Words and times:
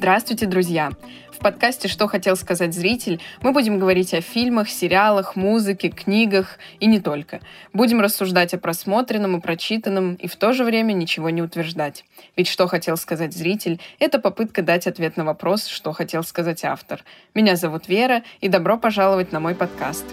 Здравствуйте, 0.00 0.46
друзья! 0.46 0.92
В 1.30 1.40
подкасте 1.40 1.86
«Что 1.86 2.08
хотел 2.08 2.34
сказать 2.34 2.72
зритель» 2.72 3.20
мы 3.42 3.52
будем 3.52 3.78
говорить 3.78 4.14
о 4.14 4.22
фильмах, 4.22 4.70
сериалах, 4.70 5.36
музыке, 5.36 5.90
книгах 5.90 6.58
и 6.78 6.86
не 6.86 7.00
только. 7.00 7.40
Будем 7.74 8.00
рассуждать 8.00 8.54
о 8.54 8.58
просмотренном 8.58 9.36
и 9.36 9.40
прочитанном, 9.42 10.14
и 10.14 10.26
в 10.26 10.36
то 10.36 10.54
же 10.54 10.64
время 10.64 10.94
ничего 10.94 11.28
не 11.28 11.42
утверждать. 11.42 12.06
Ведь 12.34 12.48
«Что 12.48 12.66
хотел 12.66 12.96
сказать 12.96 13.34
зритель»— 13.34 13.78
это 13.98 14.18
попытка 14.18 14.62
дать 14.62 14.86
ответ 14.86 15.18
на 15.18 15.26
вопрос, 15.26 15.66
что 15.66 15.92
хотел 15.92 16.22
сказать 16.22 16.64
автор. 16.64 17.04
Меня 17.34 17.56
зовут 17.56 17.86
Вера, 17.86 18.22
и 18.40 18.48
добро 18.48 18.78
пожаловать 18.78 19.32
на 19.32 19.40
мой 19.40 19.54
подкаст. 19.54 20.06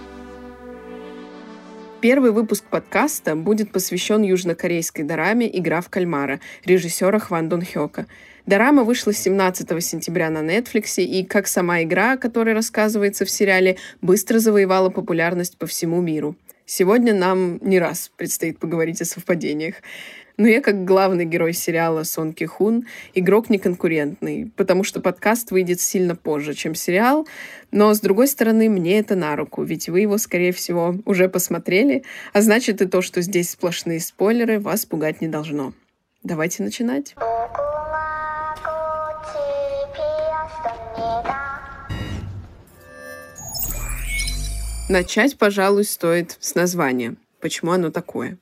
Первый 2.01 2.31
выпуск 2.31 2.65
подкаста 2.69 3.37
будет 3.37 3.71
посвящен 3.71 4.21
южнокорейской 4.21 5.05
дораме 5.05 5.49
«Игра 5.57 5.79
в 5.79 5.89
кальмара» 5.89 6.41
режиссера 6.65 7.19
Хван 7.19 7.47
Дон 7.47 7.63
Хёка. 7.65 8.05
Дорама 8.47 8.85
вышла 8.85 9.11
17 9.11 9.83
сентября 9.83 10.29
на 10.29 10.37
Netflix, 10.37 11.03
и, 11.03 11.25
как 11.25 11.47
сама 11.47 11.83
игра, 11.83 12.13
о 12.13 12.17
которой 12.17 12.53
рассказывается 12.53 13.25
в 13.25 13.29
сериале, 13.29 13.75
быстро 14.01 14.39
завоевала 14.39 14.89
популярность 14.89 15.57
по 15.57 15.67
всему 15.67 15.99
миру. 15.99 16.37
Сегодня 16.65 17.13
нам 17.13 17.57
не 17.57 17.77
раз 17.77 18.09
предстоит 18.15 18.57
поговорить 18.57 19.01
о 19.01 19.05
совпадениях. 19.05 19.75
Но 20.37 20.47
я, 20.47 20.61
как 20.61 20.85
главный 20.85 21.25
герой 21.25 21.51
сериала 21.51 22.03
Сон 22.03 22.31
Ки 22.31 22.45
Хун, 22.45 22.85
игрок 23.13 23.49
неконкурентный, 23.49 24.49
потому 24.55 24.85
что 24.85 25.01
подкаст 25.01 25.51
выйдет 25.51 25.81
сильно 25.81 26.15
позже, 26.15 26.53
чем 26.53 26.73
сериал. 26.73 27.27
Но, 27.71 27.93
с 27.93 27.99
другой 27.99 28.29
стороны, 28.29 28.69
мне 28.69 28.99
это 28.99 29.17
на 29.17 29.35
руку, 29.35 29.63
ведь 29.63 29.89
вы 29.89 30.01
его, 30.01 30.17
скорее 30.17 30.53
всего, 30.53 30.95
уже 31.03 31.27
посмотрели, 31.27 32.03
а 32.31 32.41
значит 32.41 32.81
и 32.81 32.85
то, 32.85 33.01
что 33.01 33.21
здесь 33.21 33.49
сплошные 33.49 33.99
спойлеры, 33.99 34.61
вас 34.61 34.85
пугать 34.85 35.19
не 35.19 35.27
должно. 35.27 35.73
Давайте 36.23 36.63
начинать. 36.63 37.13
Начать, 44.89 45.37
пожалуй, 45.37 45.83
стоит 45.83 46.37
с 46.39 46.55
названия. 46.55 47.15
Почему 47.41 47.73
оно 47.73 47.91
такое? 47.91 48.37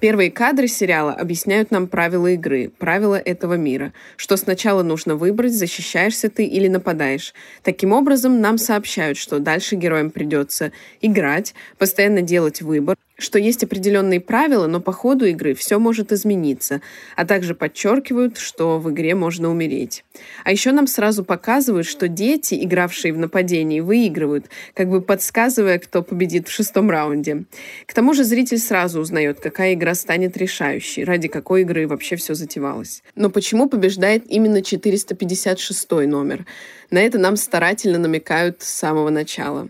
Первые 0.00 0.30
кадры 0.30 0.68
сериала 0.68 1.14
объясняют 1.14 1.70
нам 1.70 1.88
правила 1.88 2.26
игры, 2.26 2.70
правила 2.78 3.14
этого 3.16 3.54
мира, 3.54 3.94
что 4.16 4.36
сначала 4.36 4.82
нужно 4.82 5.16
выбрать, 5.16 5.54
защищаешься 5.54 6.28
ты 6.28 6.44
или 6.44 6.68
нападаешь. 6.68 7.32
Таким 7.62 7.92
образом, 7.92 8.42
нам 8.42 8.58
сообщают, 8.58 9.16
что 9.16 9.38
дальше 9.38 9.76
героям 9.76 10.10
придется 10.10 10.72
играть, 11.00 11.54
постоянно 11.78 12.20
делать 12.20 12.60
выбор, 12.60 12.96
что 13.18 13.38
есть 13.38 13.64
определенные 13.64 14.20
правила, 14.20 14.66
но 14.68 14.80
по 14.80 14.92
ходу 14.92 15.26
игры 15.26 15.54
все 15.54 15.78
может 15.78 16.12
измениться, 16.12 16.80
а 17.16 17.26
также 17.26 17.54
подчеркивают, 17.54 18.38
что 18.38 18.78
в 18.78 18.90
игре 18.90 19.14
можно 19.14 19.50
умереть. 19.50 20.04
А 20.44 20.52
еще 20.52 20.70
нам 20.70 20.86
сразу 20.86 21.24
показывают, 21.24 21.86
что 21.86 22.06
дети, 22.06 22.62
игравшие 22.62 23.12
в 23.12 23.18
нападении, 23.18 23.80
выигрывают, 23.80 24.46
как 24.74 24.88
бы 24.88 25.02
подсказывая, 25.02 25.78
кто 25.80 26.02
победит 26.02 26.48
в 26.48 26.52
шестом 26.52 26.90
раунде. 26.90 27.44
К 27.86 27.92
тому 27.92 28.14
же 28.14 28.22
зритель 28.22 28.58
сразу 28.58 29.00
узнает, 29.00 29.40
какая 29.40 29.74
игра 29.74 29.94
станет 29.94 30.36
решающей, 30.36 31.02
ради 31.02 31.26
какой 31.26 31.62
игры 31.62 31.88
вообще 31.88 32.14
все 32.16 32.34
затевалось. 32.34 33.02
Но 33.16 33.30
почему 33.30 33.68
побеждает 33.68 34.24
именно 34.28 34.62
456 34.62 35.90
номер? 36.06 36.46
На 36.90 37.00
это 37.00 37.18
нам 37.18 37.36
старательно 37.36 37.98
намекают 37.98 38.62
с 38.62 38.68
самого 38.68 39.10
начала. 39.10 39.68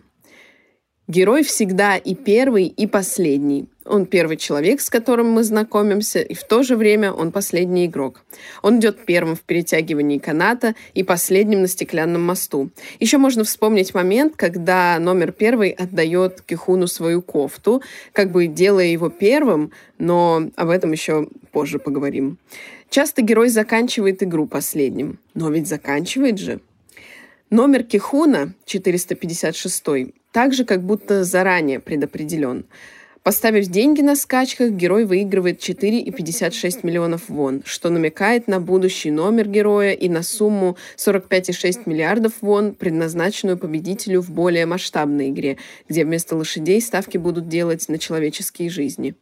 Герой 1.08 1.42
всегда 1.42 1.96
и 1.96 2.14
первый, 2.14 2.66
и 2.66 2.86
последний. 2.86 3.64
Он 3.86 4.04
первый 4.04 4.36
человек, 4.36 4.82
с 4.82 4.90
которым 4.90 5.30
мы 5.30 5.42
знакомимся, 5.42 6.20
и 6.20 6.34
в 6.34 6.44
то 6.44 6.62
же 6.62 6.76
время 6.76 7.10
он 7.14 7.32
последний 7.32 7.86
игрок. 7.86 8.24
Он 8.60 8.78
идет 8.78 9.06
первым 9.06 9.34
в 9.34 9.40
перетягивании 9.40 10.18
каната 10.18 10.74
и 10.92 11.02
последним 11.02 11.62
на 11.62 11.68
стеклянном 11.68 12.22
мосту. 12.22 12.68
Еще 13.00 13.16
можно 13.16 13.44
вспомнить 13.44 13.94
момент, 13.94 14.34
когда 14.36 14.98
номер 14.98 15.32
первый 15.32 15.70
отдает 15.70 16.42
Кихуну 16.42 16.86
свою 16.86 17.22
кофту, 17.22 17.80
как 18.12 18.30
бы 18.30 18.46
делая 18.46 18.88
его 18.88 19.08
первым, 19.08 19.72
но 19.98 20.42
об 20.56 20.68
этом 20.68 20.92
еще 20.92 21.26
позже 21.52 21.78
поговорим. 21.78 22.36
Часто 22.90 23.22
герой 23.22 23.48
заканчивает 23.48 24.22
игру 24.22 24.46
последним. 24.46 25.18
Но 25.32 25.48
ведь 25.50 25.68
заканчивает 25.68 26.38
же. 26.38 26.60
Номер 27.50 27.82
Кихуна, 27.82 28.52
456, 28.66 30.12
также 30.32 30.66
как 30.66 30.82
будто 30.82 31.24
заранее 31.24 31.80
предопределен. 31.80 32.66
Поставив 33.22 33.68
деньги 33.68 34.02
на 34.02 34.16
скачках, 34.16 34.72
герой 34.72 35.06
выигрывает 35.06 35.58
4,56 35.58 36.80
миллионов 36.82 37.30
вон, 37.30 37.62
что 37.64 37.88
намекает 37.88 38.48
на 38.48 38.60
будущий 38.60 39.10
номер 39.10 39.48
героя 39.48 39.92
и 39.92 40.10
на 40.10 40.22
сумму 40.22 40.76
45,6 40.98 41.84
миллиардов 41.86 42.34
вон, 42.42 42.74
предназначенную 42.74 43.56
победителю 43.56 44.20
в 44.20 44.30
более 44.30 44.66
масштабной 44.66 45.30
игре, 45.30 45.56
где 45.88 46.04
вместо 46.04 46.36
лошадей 46.36 46.82
ставки 46.82 47.16
будут 47.16 47.48
делать 47.48 47.88
на 47.88 47.98
человеческие 47.98 48.68
жизни. 48.68 49.14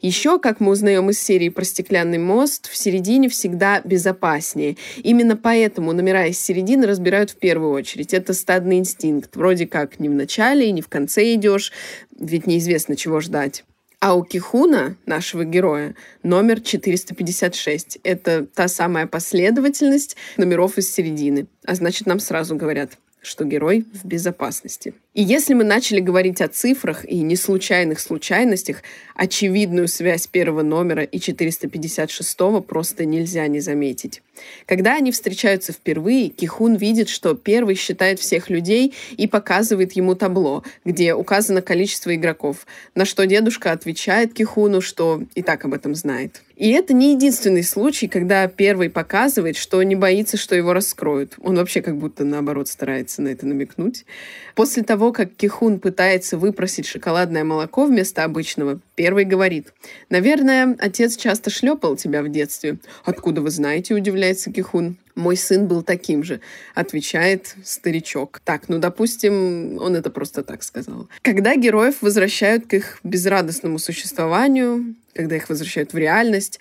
Еще, 0.00 0.38
как 0.38 0.60
мы 0.60 0.72
узнаем 0.72 1.10
из 1.10 1.20
серии 1.20 1.48
про 1.48 1.64
стеклянный 1.64 2.18
мост, 2.18 2.68
в 2.68 2.76
середине 2.76 3.28
всегда 3.28 3.80
безопаснее. 3.82 4.76
Именно 5.02 5.36
поэтому 5.36 5.92
номера 5.92 6.26
из 6.26 6.38
середины 6.38 6.86
разбирают 6.86 7.30
в 7.30 7.36
первую 7.36 7.72
очередь. 7.72 8.14
Это 8.14 8.32
стадный 8.34 8.78
инстинкт. 8.78 9.36
Вроде 9.36 9.66
как 9.66 10.00
не 10.00 10.08
в 10.08 10.14
начале 10.14 10.68
и 10.68 10.72
не 10.72 10.82
в 10.82 10.88
конце 10.88 11.34
идешь, 11.34 11.72
ведь 12.18 12.46
неизвестно, 12.46 12.96
чего 12.96 13.20
ждать. 13.20 13.64
А 13.98 14.14
у 14.14 14.24
Кихуна, 14.24 14.96
нашего 15.06 15.44
героя, 15.44 15.94
номер 16.22 16.60
456. 16.60 17.98
Это 18.02 18.46
та 18.46 18.68
самая 18.68 19.06
последовательность 19.06 20.16
номеров 20.36 20.76
из 20.76 20.92
середины. 20.92 21.46
А 21.64 21.74
значит, 21.74 22.06
нам 22.06 22.20
сразу 22.20 22.56
говорят, 22.56 22.98
что 23.22 23.44
герой 23.44 23.86
в 23.92 24.04
безопасности. 24.04 24.94
И 25.16 25.22
если 25.22 25.54
мы 25.54 25.64
начали 25.64 26.00
говорить 26.00 26.42
о 26.42 26.48
цифрах 26.48 27.06
и 27.06 27.22
неслучайных 27.22 28.00
случайностях, 28.00 28.82
очевидную 29.14 29.88
связь 29.88 30.26
первого 30.26 30.60
номера 30.60 31.04
и 31.04 31.18
456 31.18 32.36
просто 32.66 33.06
нельзя 33.06 33.46
не 33.46 33.60
заметить. 33.60 34.20
Когда 34.66 34.96
они 34.96 35.12
встречаются 35.12 35.72
впервые, 35.72 36.28
Кихун 36.28 36.76
видит, 36.76 37.08
что 37.08 37.34
первый 37.34 37.76
считает 37.76 38.20
всех 38.20 38.50
людей 38.50 38.92
и 39.16 39.26
показывает 39.26 39.92
ему 39.92 40.14
табло, 40.14 40.62
где 40.84 41.14
указано 41.14 41.62
количество 41.62 42.14
игроков, 42.14 42.66
на 42.94 43.06
что 43.06 43.24
дедушка 43.24 43.72
отвечает 43.72 44.34
Кихуну, 44.34 44.82
что 44.82 45.22
и 45.34 45.42
так 45.42 45.64
об 45.64 45.72
этом 45.72 45.94
знает. 45.94 46.42
И 46.56 46.70
это 46.70 46.94
не 46.94 47.12
единственный 47.12 47.62
случай, 47.62 48.08
когда 48.08 48.48
первый 48.48 48.88
показывает, 48.88 49.56
что 49.56 49.82
не 49.82 49.94
боится, 49.94 50.38
что 50.38 50.54
его 50.54 50.72
раскроют. 50.72 51.34
Он 51.42 51.56
вообще 51.56 51.82
как 51.82 51.98
будто 51.98 52.24
наоборот 52.24 52.68
старается 52.68 53.20
на 53.20 53.28
это 53.28 53.46
намекнуть. 53.46 54.06
После 54.54 54.82
того, 54.82 55.05
того, 55.06 55.12
как 55.12 55.36
Кихун 55.36 55.78
пытается 55.78 56.36
выпросить 56.36 56.86
шоколадное 56.86 57.44
молоко 57.44 57.86
вместо 57.86 58.24
обычного, 58.24 58.80
первый 58.96 59.24
говорит, 59.24 59.72
«Наверное, 60.10 60.76
отец 60.80 61.16
часто 61.16 61.48
шлепал 61.48 61.96
тебя 61.96 62.22
в 62.22 62.28
детстве». 62.28 62.78
«Откуда 63.04 63.40
вы 63.40 63.50
знаете?»– 63.50 63.94
удивляется 63.96 64.50
Кихун. 64.50 64.96
«Мой 65.14 65.36
сын 65.36 65.68
был 65.68 65.82
таким 65.82 66.24
же»,— 66.24 66.40
отвечает 66.74 67.54
старичок. 67.64 68.40
Так, 68.44 68.68
ну, 68.68 68.78
допустим, 68.78 69.78
он 69.80 69.94
это 69.94 70.10
просто 70.10 70.42
так 70.42 70.64
сказал. 70.64 71.08
Когда 71.22 71.54
героев 71.54 72.02
возвращают 72.02 72.66
к 72.66 72.74
их 72.74 72.98
безрадостному 73.04 73.78
существованию, 73.78 74.96
когда 75.14 75.36
их 75.36 75.48
возвращают 75.48 75.92
в 75.92 75.98
реальность, 75.98 76.58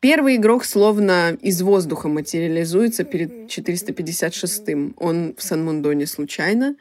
Первый 0.00 0.36
игрок 0.36 0.64
словно 0.64 1.36
из 1.42 1.60
воздуха 1.60 2.08
материализуется 2.08 3.04
перед 3.04 3.50
456-м. 3.50 4.94
Он 4.96 5.34
в 5.36 5.42
Сан-Мундоне 5.42 6.06
случайно 6.06 6.74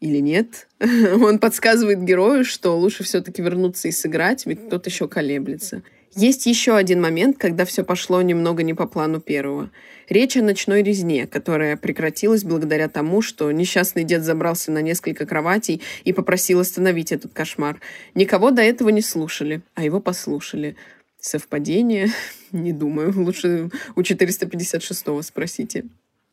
или 0.00 0.18
нет. 0.18 0.68
Он 0.80 1.38
подсказывает 1.38 2.02
герою, 2.02 2.44
что 2.44 2.76
лучше 2.78 3.04
все-таки 3.04 3.42
вернуться 3.42 3.88
и 3.88 3.92
сыграть, 3.92 4.46
ведь 4.46 4.68
тот 4.68 4.86
еще 4.86 5.08
колеблется. 5.08 5.82
Есть 6.14 6.46
еще 6.46 6.74
один 6.74 7.00
момент, 7.00 7.36
когда 7.38 7.64
все 7.64 7.84
пошло 7.84 8.22
немного 8.22 8.62
не 8.62 8.74
по 8.74 8.86
плану 8.86 9.20
первого. 9.20 9.70
Речь 10.08 10.36
о 10.36 10.42
ночной 10.42 10.82
резне, 10.82 11.26
которая 11.26 11.76
прекратилась 11.76 12.44
благодаря 12.44 12.88
тому, 12.88 13.20
что 13.20 13.52
несчастный 13.52 14.04
дед 14.04 14.24
забрался 14.24 14.72
на 14.72 14.80
несколько 14.80 15.26
кроватей 15.26 15.82
и 16.04 16.12
попросил 16.12 16.60
остановить 16.60 17.12
этот 17.12 17.34
кошмар. 17.34 17.80
Никого 18.14 18.50
до 18.50 18.62
этого 18.62 18.88
не 18.88 19.02
слушали, 19.02 19.60
а 19.74 19.84
его 19.84 20.00
послушали. 20.00 20.76
Совпадение? 21.20 22.08
Не 22.52 22.72
думаю. 22.72 23.12
Лучше 23.14 23.70
у 23.94 24.00
456-го 24.00 25.20
спросите. 25.22 25.84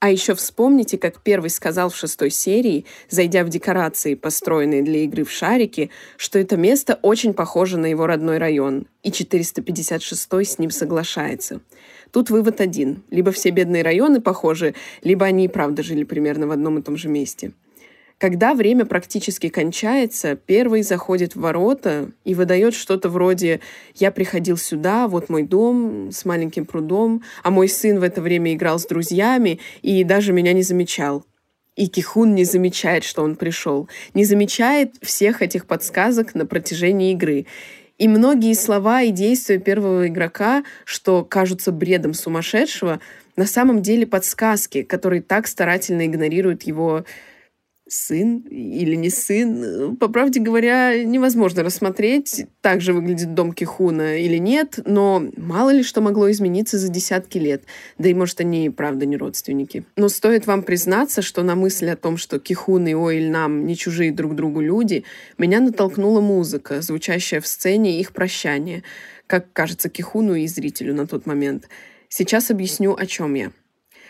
А 0.05 0.09
еще 0.11 0.35
вспомните, 0.35 0.99
как 0.99 1.19
первый 1.21 1.49
сказал 1.49 1.89
в 1.89 1.95
шестой 1.95 2.29
серии, 2.29 2.85
зайдя 3.09 3.43
в 3.43 3.49
декорации, 3.49 4.13
построенные 4.13 4.83
для 4.83 4.99
игры 4.99 5.23
в 5.23 5.31
шарики, 5.31 5.89
что 6.15 6.37
это 6.37 6.57
место 6.57 6.99
очень 7.01 7.33
похоже 7.33 7.79
на 7.79 7.87
его 7.87 8.05
родной 8.05 8.37
район, 8.37 8.85
и 9.01 9.11
456 9.11 10.29
с 10.31 10.59
ним 10.59 10.69
соглашается. 10.69 11.59
Тут 12.11 12.29
вывод 12.29 12.61
один. 12.61 13.01
Либо 13.09 13.31
все 13.31 13.49
бедные 13.49 13.81
районы 13.81 14.21
похожи, 14.21 14.75
либо 15.01 15.25
они 15.25 15.45
и 15.45 15.47
правда 15.47 15.81
жили 15.81 16.03
примерно 16.03 16.45
в 16.45 16.51
одном 16.51 16.77
и 16.77 16.83
том 16.83 16.97
же 16.97 17.09
месте. 17.09 17.53
Когда 18.17 18.53
время 18.53 18.85
практически 18.85 19.49
кончается, 19.49 20.35
первый 20.37 20.83
заходит 20.83 21.35
в 21.35 21.41
ворота 21.41 22.11
и 22.23 22.33
выдает 22.33 22.73
что-то 22.73 23.09
вроде 23.09 23.59
«Я 23.93 24.09
приходил 24.09 24.55
сюда, 24.55 25.09
вот 25.09 25.27
мой 25.27 25.43
дом 25.43 26.11
с 26.11 26.23
маленьким 26.23 26.65
прудом, 26.65 27.23
а 27.43 27.51
мой 27.51 27.67
сын 27.67 27.99
в 27.99 28.03
это 28.03 28.21
время 28.21 28.53
играл 28.53 28.79
с 28.79 28.85
друзьями 28.85 29.59
и 29.81 30.03
даже 30.05 30.31
меня 30.31 30.53
не 30.53 30.63
замечал». 30.63 31.25
И 31.75 31.87
Кихун 31.87 32.35
не 32.35 32.45
замечает, 32.45 33.03
что 33.03 33.21
он 33.21 33.35
пришел, 33.35 33.89
не 34.13 34.23
замечает 34.23 34.95
всех 35.01 35.41
этих 35.41 35.65
подсказок 35.65 36.33
на 36.33 36.45
протяжении 36.45 37.11
игры. 37.11 37.47
И 37.97 38.07
многие 38.07 38.53
слова 38.53 39.01
и 39.01 39.11
действия 39.11 39.57
первого 39.57 40.07
игрока, 40.07 40.63
что 40.85 41.25
кажутся 41.25 41.73
бредом 41.73 42.13
сумасшедшего, 42.13 43.01
на 43.35 43.45
самом 43.45 43.81
деле 43.81 44.07
подсказки, 44.07 44.83
которые 44.83 45.21
так 45.21 45.47
старательно 45.47 46.05
игнорируют 46.05 46.63
его 46.63 47.03
сын 47.87 48.39
или 48.49 48.95
не 48.95 49.09
сын. 49.09 49.95
По 49.97 50.07
правде 50.07 50.39
говоря, 50.39 51.03
невозможно 51.03 51.63
рассмотреть, 51.63 52.45
так 52.61 52.81
же 52.81 52.93
выглядит 52.93 53.33
дом 53.35 53.53
Кихуна 53.53 54.17
или 54.17 54.37
нет, 54.37 54.79
но 54.85 55.23
мало 55.37 55.69
ли 55.69 55.83
что 55.83 56.01
могло 56.01 56.31
измениться 56.31 56.79
за 56.79 56.89
десятки 56.89 57.37
лет. 57.37 57.63
Да 57.97 58.09
и, 58.09 58.13
может, 58.13 58.41
они 58.41 58.69
правда 58.69 59.05
не 59.05 59.17
родственники. 59.17 59.85
Но 59.95 60.09
стоит 60.09 60.47
вам 60.47 60.63
признаться, 60.63 61.21
что 61.21 61.43
на 61.43 61.55
мысль 61.55 61.89
о 61.89 61.95
том, 61.95 62.17
что 62.17 62.39
Кихун 62.39 62.87
и 62.87 62.93
Оиль 62.93 63.29
нам 63.29 63.65
не 63.67 63.75
чужие 63.75 64.11
друг 64.11 64.35
другу 64.35 64.61
люди, 64.61 65.03
меня 65.37 65.59
натолкнула 65.59 66.21
музыка, 66.21 66.81
звучащая 66.81 67.39
в 67.39 67.47
сцене 67.47 67.99
их 67.99 68.13
прощания, 68.13 68.83
как 69.27 69.53
кажется 69.53 69.89
Кихуну 69.89 70.33
и 70.33 70.47
зрителю 70.47 70.95
на 70.95 71.05
тот 71.05 71.27
момент. 71.27 71.69
Сейчас 72.09 72.49
объясню, 72.49 72.95
о 72.97 73.05
чем 73.05 73.35
я. 73.35 73.51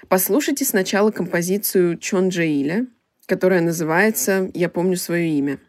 Послушайте 0.08 0.66
сначала 0.66 1.12
композицию 1.12 1.98
Чон 1.98 2.30
Джаиля, 2.30 2.86
которая 3.26 3.62
называется 3.62 4.50
«Я 4.54 4.70
помню 4.70 4.98
свое 4.98 5.30
имя». 5.30 5.60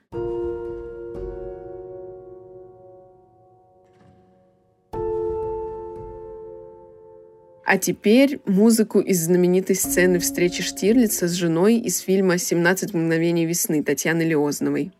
А 7.69 7.79
теперь 7.79 8.41
музыку 8.47 9.01
из 9.01 9.25
знаменитой 9.25 9.75
сцены 9.75 10.21
встречи 10.21 10.63
Штирлица 10.63 11.27
с 11.27 11.33
женой 11.33 11.79
из 11.79 11.99
фильма 11.99 12.37
«17 12.37 12.97
мгновений 12.97 13.45
весны» 13.45 13.83
Татьяны 13.83 14.23
Леозновой. 14.23 14.93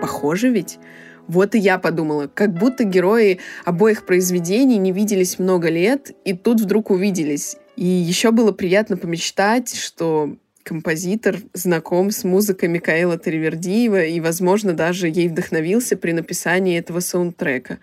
Похоже 0.00 0.48
ведь? 0.48 0.78
Вот 1.28 1.54
и 1.54 1.58
я 1.58 1.78
подумала, 1.78 2.30
как 2.32 2.54
будто 2.54 2.84
герои 2.84 3.40
обоих 3.64 4.06
произведений 4.06 4.78
не 4.78 4.92
виделись 4.92 5.38
много 5.38 5.68
лет, 5.68 6.12
и 6.24 6.34
тут 6.34 6.60
вдруг 6.60 6.90
увиделись. 6.90 7.56
И 7.76 7.84
еще 7.84 8.30
было 8.30 8.52
приятно 8.52 8.96
помечтать, 8.96 9.74
что 9.74 10.36
композитор 10.62 11.36
знаком 11.52 12.10
с 12.10 12.24
музыкой 12.24 12.68
Микаэла 12.68 13.18
Таривердиева 13.18 14.04
и, 14.04 14.20
возможно, 14.20 14.72
даже 14.72 15.08
ей 15.08 15.28
вдохновился 15.28 15.96
при 15.96 16.12
написании 16.12 16.78
этого 16.78 17.00
саундтрека. 17.00 17.78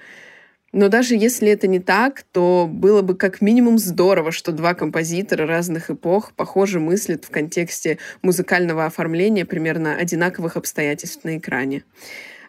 Но 0.73 0.89
даже 0.89 1.15
если 1.15 1.49
это 1.49 1.67
не 1.67 1.79
так, 1.79 2.23
то 2.31 2.67
было 2.69 3.03
бы 3.03 3.15
как 3.15 3.41
минимум 3.41 3.77
здорово, 3.77 4.31
что 4.31 4.51
два 4.51 4.73
композитора 4.73 5.45
разных 5.45 5.91
эпох 5.91 6.33
похоже 6.33 6.79
мыслят 6.79 7.25
в 7.25 7.29
контексте 7.29 7.99
музыкального 8.23 8.85
оформления 8.85 9.45
примерно 9.45 9.95
одинаковых 9.95 10.57
обстоятельств 10.57 11.23
на 11.23 11.37
экране. 11.37 11.83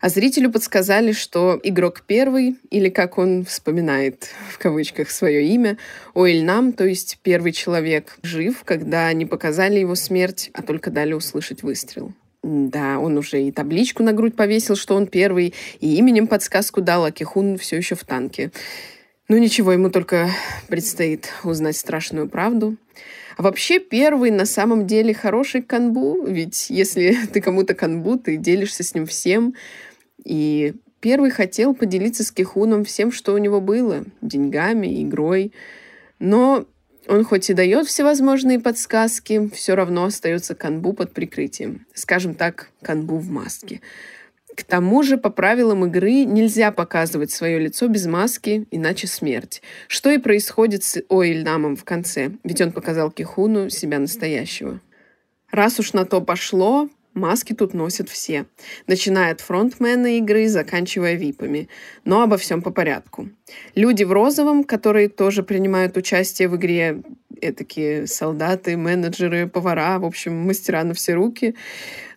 А 0.04 0.10
зрителю 0.10 0.52
подсказали, 0.52 1.12
что 1.12 1.58
игрок 1.62 2.02
первый, 2.06 2.56
или 2.68 2.90
как 2.90 3.16
он 3.16 3.42
вспоминает 3.46 4.28
в 4.50 4.58
кавычках 4.58 5.10
свое 5.10 5.46
имя, 5.46 5.78
Оильнам, 6.14 6.74
то 6.74 6.84
есть 6.84 7.18
первый 7.22 7.52
человек, 7.52 8.18
жив, 8.22 8.64
когда 8.66 9.10
не 9.14 9.24
показали 9.24 9.78
его 9.78 9.94
смерть, 9.94 10.50
а 10.52 10.60
только 10.60 10.90
дали 10.90 11.14
услышать 11.14 11.62
выстрел. 11.62 12.12
Да, 12.42 12.98
он 12.98 13.16
уже 13.16 13.44
и 13.44 13.50
табличку 13.50 14.02
на 14.02 14.12
грудь 14.12 14.36
повесил, 14.36 14.76
что 14.76 14.94
он 14.94 15.06
первый, 15.06 15.54
и 15.80 15.96
именем 15.96 16.26
подсказку 16.26 16.82
дал, 16.82 17.06
а 17.06 17.10
Кихун 17.10 17.56
все 17.56 17.78
еще 17.78 17.94
в 17.94 18.04
танке. 18.04 18.50
Ну 19.28 19.38
ничего, 19.38 19.72
ему 19.72 19.88
только 19.88 20.28
предстоит 20.68 21.30
узнать 21.44 21.78
страшную 21.78 22.28
правду. 22.28 22.76
А 23.38 23.42
вообще 23.42 23.80
первый 23.80 24.30
на 24.30 24.44
самом 24.44 24.86
деле 24.86 25.14
хороший 25.14 25.62
канбу, 25.62 26.26
ведь 26.26 26.68
если 26.68 27.16
ты 27.32 27.40
кому-то 27.40 27.74
канбу, 27.74 28.18
ты 28.18 28.36
делишься 28.36 28.82
с 28.82 28.94
ним 28.94 29.06
всем, 29.06 29.54
и 30.24 30.74
первый 31.00 31.30
хотел 31.30 31.74
поделиться 31.74 32.24
с 32.24 32.32
Кихуном 32.32 32.84
всем, 32.84 33.12
что 33.12 33.34
у 33.34 33.38
него 33.38 33.60
было, 33.60 34.04
деньгами, 34.20 35.02
игрой. 35.02 35.52
Но 36.18 36.66
он 37.06 37.24
хоть 37.24 37.50
и 37.50 37.54
дает 37.54 37.86
всевозможные 37.86 38.58
подсказки, 38.58 39.50
все 39.52 39.74
равно 39.74 40.04
остается 40.04 40.54
канбу 40.54 40.92
под 40.92 41.12
прикрытием. 41.12 41.86
Скажем 41.92 42.34
так, 42.34 42.70
канбу 42.82 43.18
в 43.18 43.28
маске. 43.28 43.80
К 44.56 44.62
тому 44.62 45.02
же, 45.02 45.18
по 45.18 45.30
правилам 45.30 45.84
игры, 45.86 46.24
нельзя 46.24 46.70
показывать 46.70 47.32
свое 47.32 47.58
лицо 47.58 47.88
без 47.88 48.06
маски, 48.06 48.66
иначе 48.70 49.06
смерть. 49.06 49.62
Что 49.88 50.10
и 50.10 50.18
происходит 50.18 50.84
с 50.84 51.02
Оильнамом 51.08 51.74
в 51.76 51.84
конце, 51.84 52.30
ведь 52.44 52.60
он 52.60 52.70
показал 52.70 53.10
Кихуну 53.10 53.68
себя 53.68 53.98
настоящего. 53.98 54.80
Раз 55.50 55.80
уж 55.80 55.92
на 55.92 56.04
то 56.04 56.20
пошло, 56.20 56.88
Маски 57.14 57.52
тут 57.52 57.74
носят 57.74 58.08
все, 58.08 58.46
начиная 58.88 59.32
от 59.32 59.40
фронтмена 59.40 60.18
игры, 60.18 60.48
заканчивая 60.48 61.14
випами. 61.14 61.68
Но 62.04 62.22
обо 62.22 62.36
всем 62.36 62.60
по 62.60 62.70
порядку. 62.70 63.28
Люди 63.76 64.02
в 64.02 64.12
розовом, 64.12 64.64
которые 64.64 65.08
тоже 65.08 65.44
принимают 65.44 65.96
участие 65.96 66.48
в 66.48 66.56
игре, 66.56 67.02
такие 67.56 68.06
солдаты, 68.08 68.76
менеджеры, 68.76 69.48
повара, 69.48 69.98
в 69.98 70.04
общем, 70.04 70.34
мастера 70.36 70.82
на 70.82 70.94
все 70.94 71.14
руки, 71.14 71.54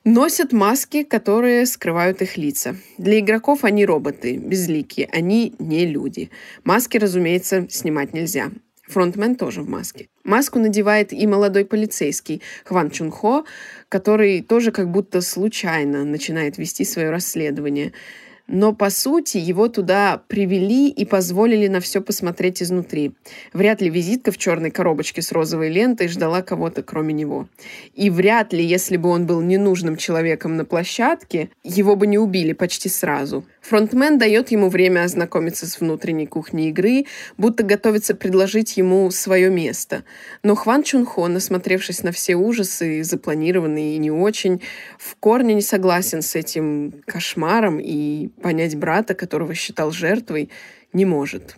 носят 0.03 0.51
маски, 0.51 1.03
которые 1.03 1.65
скрывают 1.65 2.21
их 2.21 2.37
лица. 2.37 2.75
Для 2.97 3.19
игроков 3.19 3.63
они 3.63 3.85
роботы, 3.85 4.37
безликие, 4.37 5.09
они 5.11 5.53
не 5.59 5.85
люди. 5.85 6.31
Маски, 6.63 6.97
разумеется, 6.97 7.67
снимать 7.69 8.13
нельзя. 8.13 8.51
Фронтмен 8.87 9.35
тоже 9.35 9.61
в 9.61 9.69
маске. 9.69 10.07
Маску 10.23 10.59
надевает 10.59 11.13
и 11.13 11.27
молодой 11.27 11.65
полицейский 11.65 12.41
Хван 12.63 12.89
Чун 12.89 13.11
Хо, 13.11 13.45
который 13.89 14.41
тоже 14.41 14.71
как 14.71 14.89
будто 14.89 15.21
случайно 15.21 16.03
начинает 16.05 16.57
вести 16.57 16.85
свое 16.85 17.09
расследование 17.09 17.93
но 18.47 18.73
по 18.73 18.89
сути 18.89 19.37
его 19.37 19.67
туда 19.67 20.21
привели 20.27 20.89
и 20.89 21.05
позволили 21.05 21.67
на 21.67 21.79
все 21.79 22.01
посмотреть 22.01 22.63
изнутри. 22.63 23.13
Вряд 23.53 23.81
ли 23.81 23.89
визитка 23.89 24.31
в 24.31 24.37
черной 24.37 24.71
коробочке 24.71 25.21
с 25.21 25.31
розовой 25.31 25.69
лентой 25.69 26.07
ждала 26.07 26.41
кого-то, 26.41 26.83
кроме 26.83 27.13
него. 27.13 27.47
И 27.93 28.09
вряд 28.09 28.53
ли, 28.53 28.63
если 28.63 28.97
бы 28.97 29.09
он 29.09 29.25
был 29.25 29.41
ненужным 29.41 29.97
человеком 29.97 30.55
на 30.55 30.65
площадке, 30.65 31.49
его 31.63 31.95
бы 31.95 32.07
не 32.07 32.17
убили 32.17 32.53
почти 32.53 32.89
сразу. 32.89 33.45
Фронтмен 33.61 34.17
дает 34.17 34.51
ему 34.51 34.69
время 34.69 35.03
ознакомиться 35.03 35.67
с 35.67 35.81
внутренней 35.81 36.25
кухней 36.25 36.69
игры, 36.69 37.05
будто 37.37 37.63
готовится 37.63 38.15
предложить 38.15 38.77
ему 38.77 39.11
свое 39.11 39.49
место. 39.49 40.05
Но 40.41 40.55
Хван 40.55 40.83
Чунхо, 40.83 41.27
насмотревшись 41.27 42.01
на 42.01 42.13
все 42.13 42.35
ужасы, 42.35 43.03
запланированные 43.03 43.95
и 43.95 43.97
не 43.97 44.09
очень, 44.09 44.61
в 44.97 45.17
корне 45.17 45.53
не 45.53 45.61
согласен 45.61 46.21
с 46.21 46.35
этим 46.35 46.93
кошмаром 47.05 47.79
и 47.81 48.29
понять 48.41 48.75
брата, 48.75 49.13
которого 49.13 49.53
считал 49.53 49.91
жертвой, 49.91 50.49
не 50.93 51.05
может. 51.05 51.57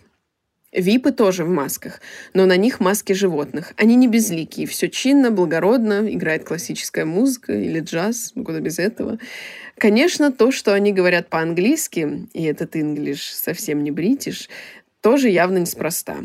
Випы 0.72 1.10
тоже 1.10 1.44
в 1.44 1.48
масках, 1.48 2.00
но 2.32 2.46
на 2.46 2.56
них 2.56 2.78
маски 2.78 3.12
животных. 3.12 3.72
Они 3.76 3.96
не 3.96 4.06
безликие, 4.06 4.68
все 4.68 4.88
чинно, 4.88 5.32
благородно, 5.32 6.06
играет 6.14 6.44
классическая 6.44 7.04
музыка 7.04 7.52
или 7.52 7.80
джаз, 7.80 8.32
ну 8.36 8.44
куда 8.44 8.60
без 8.60 8.78
этого. 8.78 9.18
Конечно, 9.78 10.30
то, 10.30 10.52
что 10.52 10.72
они 10.72 10.92
говорят 10.92 11.28
по-английски, 11.28 12.28
и 12.34 12.44
этот 12.44 12.76
инглиш 12.76 13.34
совсем 13.34 13.82
не 13.82 13.90
бритиш, 13.90 14.48
тоже 15.00 15.28
явно 15.28 15.58
неспроста. 15.58 16.18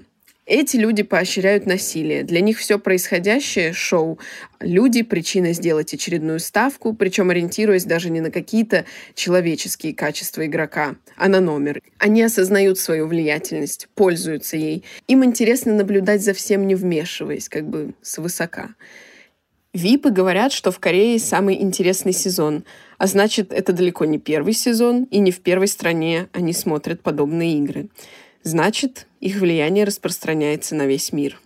Эти 0.45 0.77
люди 0.77 1.01
поощряют 1.01 1.65
насилие. 1.65 2.23
Для 2.23 2.39
них 2.39 2.59
все 2.59 2.77
происходящее— 2.77 3.73
шоу. 3.73 4.19
Люди— 4.59 5.01
причина 5.03 5.53
сделать 5.53 5.91
очередную 5.91 6.39
ставку, 6.39 6.93
причем 6.93 7.31
ориентируясь 7.31 7.85
даже 7.85 8.11
не 8.11 8.21
на 8.21 8.29
какие-то 8.29 8.85
человеческие 9.15 9.95
качества 9.95 10.45
игрока, 10.45 10.97
а 11.17 11.29
на 11.29 11.39
номер. 11.41 11.81
Они 11.97 12.21
осознают 12.21 12.77
свою 12.77 13.07
влиятельность, 13.07 13.87
пользуются 13.95 14.55
ей. 14.55 14.83
Им 15.07 15.25
интересно 15.25 15.73
наблюдать 15.73 16.21
за 16.21 16.33
всем, 16.33 16.67
не 16.67 16.75
вмешиваясь, 16.75 17.49
как 17.49 17.67
бы 17.67 17.95
свысока. 18.03 18.75
Випы 19.73 20.11
говорят, 20.11 20.53
что 20.53 20.71
в 20.71 20.79
Корее 20.79 21.17
самый 21.17 21.61
интересный 21.61 22.13
сезон, 22.13 22.63
а 22.97 23.07
значит, 23.07 23.51
это 23.51 23.73
далеко 23.73 24.05
не 24.05 24.19
первый 24.19 24.53
сезон, 24.53 25.05
и 25.05 25.17
не 25.17 25.31
в 25.31 25.41
первой 25.41 25.67
стране 25.67 26.29
они 26.33 26.53
смотрят 26.53 27.01
подобные 27.01 27.57
игры. 27.57 27.89
Значит, 28.45 29.07
их 29.21 29.37
влияние 29.37 29.85
распространяется 29.85 30.75
на 30.75 30.85
весь 30.85 31.11
мир. 31.11 31.41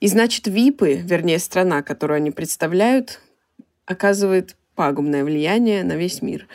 И 0.00 0.06
значит, 0.06 0.46
ВИПы, 0.46 0.94
вернее, 0.94 1.38
страна, 1.38 1.82
которую 1.82 2.16
они 2.16 2.30
представляют, 2.30 3.20
оказывает 3.84 4.56
пагубное 4.74 5.24
влияние 5.24 5.84
на 5.84 5.92
весь 5.92 6.22
мир. 6.22 6.48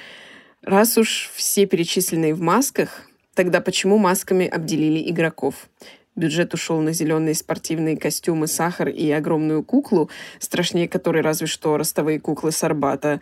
Раз 0.64 0.98
уж 0.98 1.30
все 1.36 1.68
перечисленные 1.68 2.34
в 2.34 2.42
масках, 2.42 3.08
тогда 3.36 3.62
почему 3.62 4.00
масками 4.00 4.48
обделили 4.48 5.12
игроков? 5.12 5.70
Бюджет 6.16 6.56
ушел 6.56 6.82
на 6.82 6.92
зеленые 6.92 7.36
спортивные 7.36 7.98
костюмы, 7.98 8.48
сахар 8.48 8.90
и 8.90 9.12
огромную 9.12 9.64
куклу, 9.64 10.10
страшнее 10.40 10.88
которой 10.90 11.22
разве 11.22 11.46
что 11.46 11.78
ростовые 11.78 12.20
куклы 12.20 12.52
с 12.52 12.64
Арбата. 12.64 13.22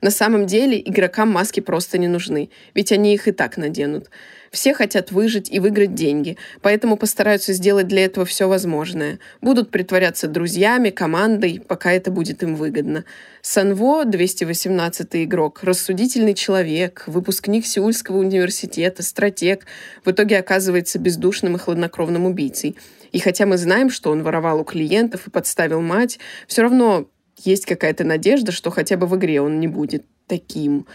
На 0.00 0.10
самом 0.10 0.46
деле 0.46 0.80
игрокам 0.80 1.30
маски 1.30 1.60
просто 1.60 1.98
не 1.98 2.08
нужны, 2.08 2.48
ведь 2.72 2.90
они 2.90 3.12
их 3.12 3.28
и 3.28 3.32
так 3.32 3.58
наденут. 3.58 4.08
Все 4.54 4.72
хотят 4.72 5.10
выжить 5.10 5.50
и 5.50 5.58
выиграть 5.58 5.96
деньги, 5.96 6.36
поэтому 6.62 6.96
постараются 6.96 7.52
сделать 7.52 7.88
для 7.88 8.04
этого 8.04 8.24
все 8.24 8.48
возможное. 8.48 9.18
Будут 9.40 9.72
притворяться 9.72 10.28
друзьями, 10.28 10.90
командой, 10.90 11.60
пока 11.66 11.90
это 11.90 12.12
будет 12.12 12.44
им 12.44 12.54
выгодно. 12.54 13.04
Санво, 13.42 14.04
218 14.04 15.08
игрок, 15.24 15.64
рассудительный 15.64 16.34
человек, 16.34 17.02
выпускник 17.08 17.66
Сеульского 17.66 18.18
университета, 18.18 19.02
стратег, 19.02 19.66
в 20.04 20.12
итоге 20.12 20.38
оказывается 20.38 21.00
бездушным 21.00 21.56
и 21.56 21.58
хладнокровным 21.58 22.24
убийцей. 22.24 22.76
И 23.10 23.18
хотя 23.18 23.46
мы 23.46 23.58
знаем, 23.58 23.90
что 23.90 24.12
он 24.12 24.22
воровал 24.22 24.60
у 24.60 24.64
клиентов 24.64 25.26
и 25.26 25.30
подставил 25.30 25.80
мать, 25.80 26.20
все 26.46 26.62
равно 26.62 27.08
есть 27.42 27.66
какая-то 27.66 28.04
надежда, 28.04 28.52
что 28.52 28.70
хотя 28.70 28.96
бы 28.96 29.08
в 29.08 29.16
игре 29.16 29.40
он 29.40 29.58
не 29.58 29.66
будет 29.66 30.04
таким. 30.28 30.86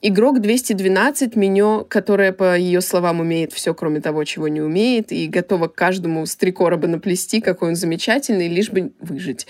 Игрок 0.00 0.40
212 0.40 1.34
меню, 1.34 1.84
которая, 1.88 2.32
по 2.32 2.56
ее 2.56 2.80
словам, 2.80 3.18
умеет 3.18 3.52
все, 3.52 3.74
кроме 3.74 4.00
того, 4.00 4.22
чего 4.22 4.46
не 4.46 4.60
умеет, 4.60 5.10
и 5.10 5.26
готова 5.26 5.66
к 5.66 5.74
каждому 5.74 6.24
с 6.24 6.36
три 6.36 6.52
короба 6.52 6.86
наплести, 6.86 7.40
какой 7.40 7.70
он 7.70 7.74
замечательный, 7.74 8.46
лишь 8.46 8.70
бы 8.70 8.92
выжить. 9.00 9.48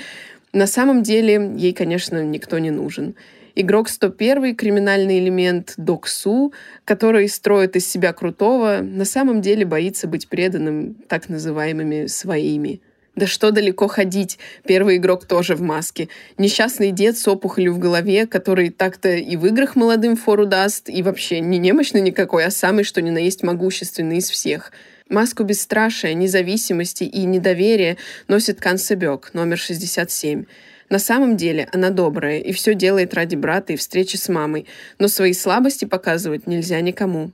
На 0.55 0.67
самом 0.67 1.02
деле, 1.02 1.52
ей, 1.55 1.75
конечно, 1.75 2.25
никто 2.25 2.59
не 2.59 2.71
нужен. 2.71 3.14
Игрок 3.57 3.90
101 3.90 4.57
криминальный 4.57 5.19
элемент 5.19 5.75
Доксу, 5.76 6.55
который 6.87 7.28
строит 7.28 7.76
из 7.76 7.87
себя 7.87 8.14
крутого, 8.14 8.78
на 8.81 9.05
самом 9.05 9.43
деле 9.43 9.67
боится 9.67 10.09
быть 10.09 10.28
преданным 10.28 10.95
так 11.09 11.28
называемыми 11.28 12.07
своими. 12.07 12.81
Да 13.19 13.27
что 13.27 13.51
далеко 13.51 13.89
ходить, 13.89 14.39
первый 14.65 14.99
игрок 14.99 15.27
тоже 15.27 15.57
в 15.57 15.61
маске. 15.61 16.09
Несчастный 16.37 16.93
дед 16.93 17.19
с 17.19 17.27
опухолью 17.27 17.75
в 17.75 17.81
голове, 17.81 18.29
который 18.29 18.71
так-то 18.71 19.09
и 19.09 19.35
в 19.35 19.45
играх 19.45 19.75
молодым 19.75 20.17
фору 20.17 20.47
даст, 20.47 20.89
и 20.89 21.03
вообще 21.03 21.41
не 21.41 21.59
немощный 21.59 22.01
никакой, 22.01 22.45
а 22.45 22.53
самый, 22.53 22.85
что 22.85 23.03
ни 23.03 23.11
на 23.11 23.19
есть, 23.19 23.43
могущественный 23.43 24.19
из 24.19 24.31
всех. 24.31 24.71
Маску 25.09 25.43
бесстрашия, 25.43 26.15
независимости 26.15 27.03
и 27.03 27.25
недоверия 27.25 27.97
носит 28.29 28.61
Кансебек, 28.61 29.31
номер 29.33 29.59
67. 29.59 30.45
На 30.89 31.01
самом 31.01 31.37
деле 31.37 31.69
она 31.73 31.91
добрая 31.91 32.39
и 32.39 32.53
все 32.53 32.77
делает 32.77 33.15
ради 33.15 33.35
брата 33.35 33.73
и 33.73 33.77
встречи 33.77 34.15
с 34.15 34.29
мамой, 34.29 34.67
но 35.01 35.09
свои 35.09 35.33
слабости 35.33 35.87
показывать 35.87 36.47
нельзя 36.47 36.81
никому. 36.81 37.33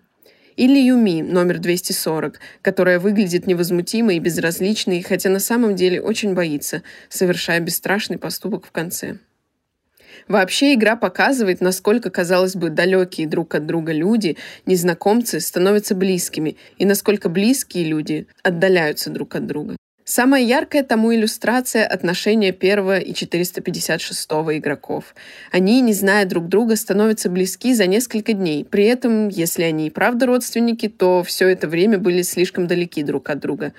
Или 0.56 0.78
Юми, 0.78 1.22
номер 1.22 1.58
240, 1.58 2.38
которая 2.62 3.00
выглядит 3.00 3.46
невозмутимой 3.46 4.16
и 4.16 4.20
безразличной, 4.20 5.02
хотя 5.02 5.28
на 5.28 5.40
самом 5.40 5.74
деле 5.74 6.00
очень 6.00 6.34
боится, 6.34 6.82
совершая 7.08 7.60
бесстрашный 7.60 8.18
поступок 8.18 8.66
в 8.66 8.70
конце. 8.70 9.18
Вообще 10.28 10.74
игра 10.74 10.96
показывает, 10.96 11.60
насколько, 11.60 12.08
казалось 12.08 12.54
бы, 12.54 12.70
далекие 12.70 13.26
друг 13.26 13.54
от 13.54 13.66
друга 13.66 13.92
люди, 13.92 14.36
незнакомцы, 14.64 15.40
становятся 15.40 15.94
близкими, 15.94 16.56
и 16.78 16.84
насколько 16.84 17.28
близкие 17.28 17.84
люди 17.84 18.26
отдаляются 18.42 19.10
друг 19.10 19.34
от 19.34 19.46
друга. 19.46 19.76
Самая 20.06 20.42
яркая 20.42 20.82
тому 20.82 21.14
иллюстрация 21.14 21.86
отношения 21.86 22.52
первого 22.52 22.98
и 22.98 23.14
456 23.14 24.30
игроков. 24.58 25.14
Они, 25.50 25.80
не 25.80 25.94
зная 25.94 26.26
друг 26.26 26.48
друга, 26.48 26.76
становятся 26.76 27.30
близки 27.30 27.72
за 27.72 27.86
несколько 27.86 28.34
дней. 28.34 28.66
При 28.66 28.84
этом, 28.84 29.28
если 29.28 29.62
они 29.62 29.86
и 29.86 29.90
правда 29.90 30.26
родственники, 30.26 30.90
то 30.90 31.22
все 31.22 31.48
это 31.48 31.68
время 31.68 31.98
были 31.98 32.20
слишком 32.20 32.66
далеки 32.66 33.02
друг 33.02 33.30
от 33.30 33.38
друга. 33.40 33.72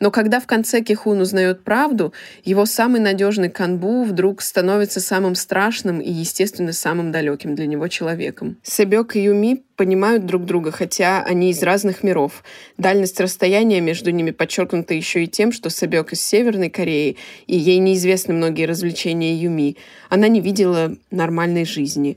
Но 0.00 0.10
когда 0.10 0.40
в 0.40 0.46
конце 0.46 0.80
Кихун 0.80 1.20
узнает 1.20 1.62
правду, 1.62 2.14
его 2.42 2.64
самый 2.64 3.00
надежный 3.00 3.50
канбу 3.50 4.02
вдруг 4.02 4.40
становится 4.40 4.98
самым 4.98 5.34
страшным 5.34 6.00
и, 6.00 6.10
естественно, 6.10 6.72
самым 6.72 7.12
далеким 7.12 7.54
для 7.54 7.66
него 7.66 7.86
человеком. 7.88 8.56
Себек 8.62 9.14
и 9.14 9.20
Юми 9.20 9.62
понимают 9.76 10.24
друг 10.24 10.46
друга, 10.46 10.72
хотя 10.72 11.22
они 11.22 11.50
из 11.50 11.62
разных 11.62 12.02
миров. 12.02 12.42
Дальность 12.78 13.20
расстояния 13.20 13.82
между 13.82 14.10
ними 14.10 14.30
подчеркнута 14.30 14.94
еще 14.94 15.24
и 15.24 15.28
тем, 15.28 15.52
что 15.52 15.68
Себек 15.68 16.14
из 16.14 16.22
Северной 16.22 16.70
Кореи, 16.70 17.18
и 17.46 17.58
ей 17.58 17.78
неизвестны 17.78 18.32
многие 18.32 18.64
развлечения 18.64 19.36
Юми. 19.36 19.76
Она 20.08 20.28
не 20.28 20.40
видела 20.40 20.96
нормальной 21.10 21.66
жизни. 21.66 22.16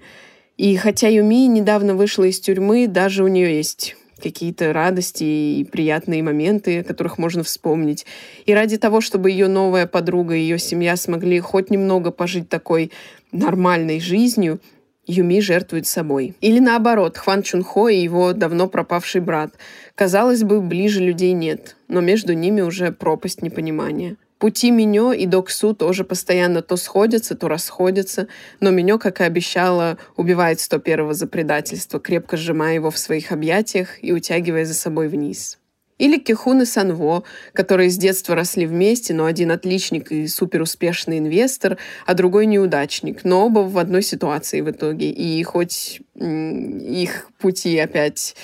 И 0.56 0.78
хотя 0.78 1.10
Юми 1.10 1.48
недавно 1.48 1.96
вышла 1.96 2.24
из 2.24 2.40
тюрьмы, 2.40 2.88
даже 2.88 3.26
у 3.26 3.28
нее 3.28 3.58
есть 3.58 3.98
какие-то 4.24 4.74
радости 4.74 5.24
и 5.24 5.68
приятные 5.70 6.24
моменты, 6.24 6.80
о 6.80 6.84
которых 6.84 7.18
можно 7.18 7.44
вспомнить. 7.44 8.06
И 8.46 8.54
ради 8.54 8.78
того, 8.78 9.02
чтобы 9.02 9.30
ее 9.30 9.48
новая 9.48 9.86
подруга 9.86 10.36
и 10.36 10.40
ее 10.40 10.58
семья 10.58 10.96
смогли 10.96 11.40
хоть 11.40 11.70
немного 11.70 12.12
пожить 12.12 12.50
такой 12.50 12.92
нормальной 13.32 14.00
жизнью, 14.00 14.60
Юми 15.06 15.42
жертвует 15.42 15.86
собой. 15.86 16.34
Или 16.40 16.60
наоборот, 16.60 17.18
Хван 17.18 17.44
Чунхо 17.44 17.90
и 17.90 17.98
его 17.98 18.32
давно 18.32 18.68
пропавший 18.70 19.20
брат. 19.20 19.54
Казалось 19.96 20.44
бы, 20.44 20.62
ближе 20.62 21.02
людей 21.02 21.34
нет, 21.34 21.76
но 21.90 22.00
между 22.00 22.34
ними 22.34 22.62
уже 22.62 22.94
пропасть 22.94 23.42
непонимания. 23.42 24.16
Пути 24.44 24.72
Минё 24.72 25.14
и 25.14 25.26
Доксу 25.26 25.74
тоже 25.74 26.04
постоянно 26.04 26.62
то 26.62 26.76
сходятся, 26.76 27.34
то 27.34 27.48
расходятся, 27.48 28.28
но 28.60 28.72
Минё, 28.72 29.00
как 29.00 29.22
и 29.22 29.24
обещала, 29.24 29.98
убивает 30.18 30.60
101-го 30.60 31.14
за 31.14 31.28
предательство, 31.28 31.98
крепко 31.98 32.36
сжимая 32.36 32.74
его 32.74 32.92
в 32.92 32.98
своих 32.98 33.32
объятиях 33.32 34.04
и 34.04 34.12
утягивая 34.12 34.66
за 34.66 34.74
собой 34.74 35.08
вниз. 35.08 35.60
Или 35.98 36.18
Кихун 36.18 36.62
и 36.62 36.66
Санво, 36.66 37.24
которые 37.54 37.90
с 37.90 37.96
детства 37.96 38.36
росли 38.36 38.66
вместе, 38.66 39.14
но 39.14 39.24
один 39.24 39.50
отличник 39.50 40.12
и 40.12 40.28
суперуспешный 40.28 41.20
инвестор, 41.20 41.78
а 42.06 42.14
другой 42.14 42.46
неудачник, 42.46 43.24
но 43.24 43.46
оба 43.46 43.60
в 43.60 43.78
одной 43.78 44.02
ситуации 44.02 44.60
в 44.60 44.70
итоге. 44.70 45.10
И 45.10 45.42
хоть 45.44 46.02
их 46.16 47.30
пути 47.40 47.78
опять 47.78 48.36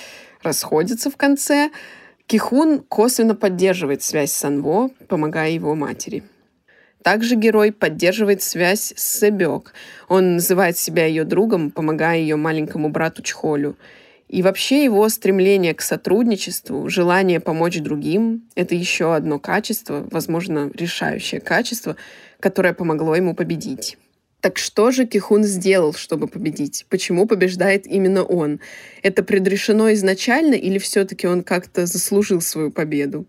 расходятся 0.42 1.10
в 1.10 1.18
конце, 1.18 1.68
Кихун 2.30 2.78
косвенно 2.78 3.34
поддерживает 3.34 4.04
связь 4.04 4.30
с 4.30 4.44
Анво, 4.44 4.90
помогая 5.08 5.50
его 5.50 5.74
матери. 5.74 6.22
Также 7.02 7.34
герой 7.34 7.72
поддерживает 7.72 8.40
связь 8.40 8.92
с 8.94 9.18
Себек. 9.18 9.74
Он 10.08 10.34
называет 10.34 10.78
себя 10.78 11.06
ее 11.06 11.24
другом, 11.24 11.72
помогая 11.72 12.18
ее 12.18 12.36
маленькому 12.36 12.88
брату 12.88 13.22
Чхолю. 13.22 13.76
И 14.28 14.42
вообще 14.42 14.84
его 14.84 15.08
стремление 15.08 15.74
к 15.74 15.82
сотрудничеству, 15.82 16.88
желание 16.88 17.40
помочь 17.40 17.80
другим— 17.80 18.48
это 18.54 18.76
еще 18.76 19.12
одно 19.16 19.40
качество, 19.40 20.06
возможно, 20.12 20.70
решающее 20.72 21.40
качество, 21.40 21.96
которое 22.38 22.74
помогло 22.74 23.16
ему 23.16 23.34
победить. 23.34 23.98
Так 24.40 24.58
что 24.58 24.90
же 24.90 25.06
Кихун 25.06 25.44
сделал, 25.44 25.92
чтобы 25.92 26.26
победить? 26.26 26.86
Почему 26.88 27.26
побеждает 27.26 27.86
именно 27.86 28.22
он? 28.22 28.60
Это 29.02 29.22
предрешено 29.22 29.92
изначально 29.92 30.54
или 30.54 30.78
все-таки 30.78 31.26
он 31.26 31.42
как-то 31.42 31.84
заслужил 31.86 32.40
свою 32.40 32.70
победу? 32.70 33.26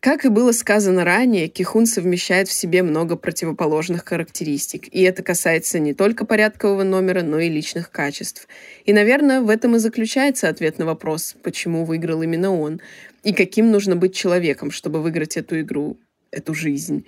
Как 0.00 0.24
и 0.24 0.28
было 0.28 0.50
сказано 0.50 1.04
ранее, 1.04 1.46
Кихун 1.46 1.86
совмещает 1.86 2.48
в 2.48 2.52
себе 2.52 2.82
много 2.82 3.14
противоположных 3.14 4.04
характеристик, 4.04 4.92
и 4.92 5.00
это 5.02 5.22
касается 5.22 5.78
не 5.78 5.94
только 5.94 6.26
порядкового 6.26 6.82
номера, 6.82 7.22
но 7.22 7.38
и 7.38 7.48
личных 7.48 7.92
качеств. 7.92 8.48
И, 8.84 8.92
наверное, 8.92 9.40
в 9.40 9.48
этом 9.48 9.76
и 9.76 9.78
заключается 9.78 10.48
ответ 10.48 10.78
на 10.78 10.86
вопрос, 10.86 11.36
почему 11.44 11.84
выиграл 11.84 12.20
именно 12.22 12.52
он, 12.52 12.80
и 13.22 13.32
каким 13.32 13.70
нужно 13.70 13.94
быть 13.94 14.12
человеком, 14.12 14.72
чтобы 14.72 15.00
выиграть 15.00 15.36
эту 15.36 15.60
игру, 15.60 15.96
эту 16.32 16.52
жизнь. 16.52 17.06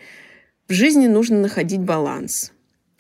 В 0.68 0.73
жизни 0.73 1.08
нужно 1.08 1.40
находить 1.40 1.80
баланс. 1.80 2.53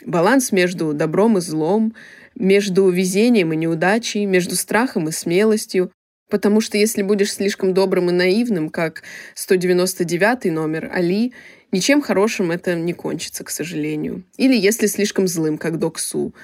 Баланс 0.04 0.52
между 0.52 0.92
добром 0.92 1.38
и 1.38 1.40
злом, 1.40 1.94
между 2.34 2.88
везением 2.88 3.52
и 3.52 3.56
неудачей, 3.56 4.26
между 4.26 4.54
страхом 4.56 5.08
и 5.08 5.12
смелостью. 5.12 5.90
Потому 6.30 6.60
что 6.60 6.78
если 6.78 7.02
будешь 7.02 7.32
слишком 7.32 7.74
добрым 7.74 8.10
и 8.10 8.12
наивным, 8.12 8.70
как 8.70 9.02
199 9.34 10.52
номер 10.52 10.90
Али, 10.92 11.32
ничем 11.70 12.00
хорошим 12.00 12.50
это 12.50 12.74
не 12.74 12.92
кончится, 12.92 13.44
к 13.44 13.50
сожалению. 13.50 14.24
Или 14.36 14.56
если 14.56 14.86
слишком 14.86 15.28
злым, 15.28 15.58
как 15.58 15.78
Док 15.78 15.98
Су. 15.98 16.34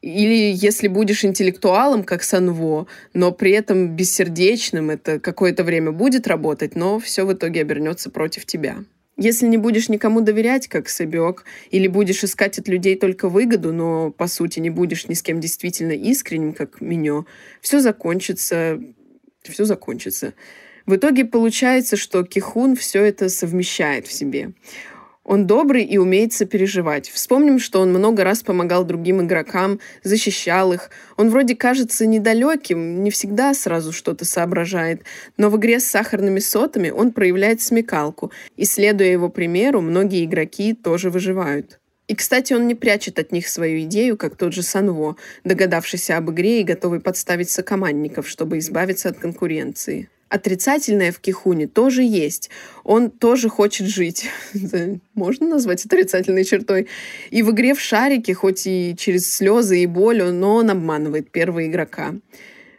Или 0.00 0.52
если 0.54 0.86
будешь 0.86 1.24
интеллектуалом, 1.24 2.04
как 2.04 2.22
Санво, 2.22 2.86
но 3.14 3.32
при 3.32 3.52
этом 3.52 3.96
бессердечным, 3.96 4.90
это 4.90 5.18
какое-то 5.18 5.64
время 5.64 5.92
будет 5.92 6.26
работать, 6.26 6.76
но 6.76 6.98
все 6.98 7.24
в 7.24 7.32
итоге 7.32 7.62
обернется 7.62 8.10
против 8.10 8.44
тебя. 8.44 8.84
Если 9.16 9.46
не 9.46 9.58
будешь 9.58 9.88
никому 9.88 10.20
доверять, 10.20 10.66
как 10.66 10.88
Собек, 10.88 11.44
или 11.70 11.86
будешь 11.86 12.24
искать 12.24 12.58
от 12.58 12.66
людей 12.66 12.96
только 12.96 13.28
выгоду, 13.28 13.72
но, 13.72 14.10
по 14.10 14.26
сути, 14.26 14.58
не 14.58 14.70
будешь 14.70 15.06
ни 15.06 15.14
с 15.14 15.22
кем 15.22 15.40
действительно 15.40 15.92
искренним, 15.92 16.52
как 16.52 16.80
Минё, 16.80 17.24
все 17.60 17.78
закончится, 17.78 18.80
все 19.42 19.64
закончится. 19.64 20.34
В 20.86 20.96
итоге 20.96 21.24
получается, 21.24 21.96
что 21.96 22.24
Кихун 22.24 22.76
все 22.76 23.02
это 23.04 23.28
совмещает 23.28 24.06
в 24.06 24.12
себе. 24.12 24.52
Он 25.24 25.46
добрый 25.46 25.84
и 25.84 25.96
умеет 25.96 26.34
сопереживать. 26.34 27.08
Вспомним, 27.08 27.58
что 27.58 27.80
он 27.80 27.90
много 27.90 28.24
раз 28.24 28.42
помогал 28.42 28.84
другим 28.84 29.22
игрокам, 29.22 29.80
защищал 30.02 30.74
их. 30.74 30.90
Он 31.16 31.30
вроде 31.30 31.56
кажется 31.56 32.04
недалеким, 32.04 33.02
не 33.02 33.10
всегда 33.10 33.54
сразу 33.54 33.92
что-то 33.92 34.26
соображает, 34.26 35.02
но 35.38 35.48
в 35.48 35.56
игре 35.56 35.80
с 35.80 35.86
сахарными 35.86 36.40
сотами 36.40 36.90
он 36.90 37.12
проявляет 37.12 37.62
смекалку, 37.62 38.32
и, 38.56 38.66
следуя 38.66 39.08
его 39.08 39.30
примеру, 39.30 39.80
многие 39.80 40.24
игроки 40.24 40.74
тоже 40.74 41.08
выживают. 41.08 41.80
И, 42.06 42.14
кстати, 42.14 42.52
он 42.52 42.66
не 42.66 42.74
прячет 42.74 43.18
от 43.18 43.32
них 43.32 43.48
свою 43.48 43.80
идею, 43.84 44.18
как 44.18 44.36
тот 44.36 44.52
же 44.52 44.62
Санво, 44.62 45.16
догадавшийся 45.42 46.18
об 46.18 46.30
игре 46.30 46.60
и 46.60 46.64
готовый 46.64 47.00
подставить 47.00 47.48
сокомандников, 47.48 48.28
чтобы 48.28 48.58
избавиться 48.58 49.08
от 49.08 49.18
конкуренции 49.18 50.10
отрицательное 50.34 51.12
в 51.12 51.20
Кихуне 51.20 51.68
тоже 51.68 52.02
есть. 52.02 52.50
Он 52.82 53.10
тоже 53.10 53.48
хочет 53.48 53.86
жить. 53.86 54.28
Можно 55.14 55.48
назвать 55.48 55.84
отрицательной 55.86 56.44
чертой. 56.44 56.88
И 57.30 57.42
в 57.42 57.52
игре 57.52 57.74
в 57.74 57.80
шарике, 57.80 58.34
хоть 58.34 58.66
и 58.66 58.96
через 58.98 59.32
слезы 59.32 59.82
и 59.82 59.86
боль, 59.86 60.22
но 60.22 60.56
он 60.56 60.70
обманывает 60.70 61.30
первого 61.30 61.66
игрока. 61.66 62.14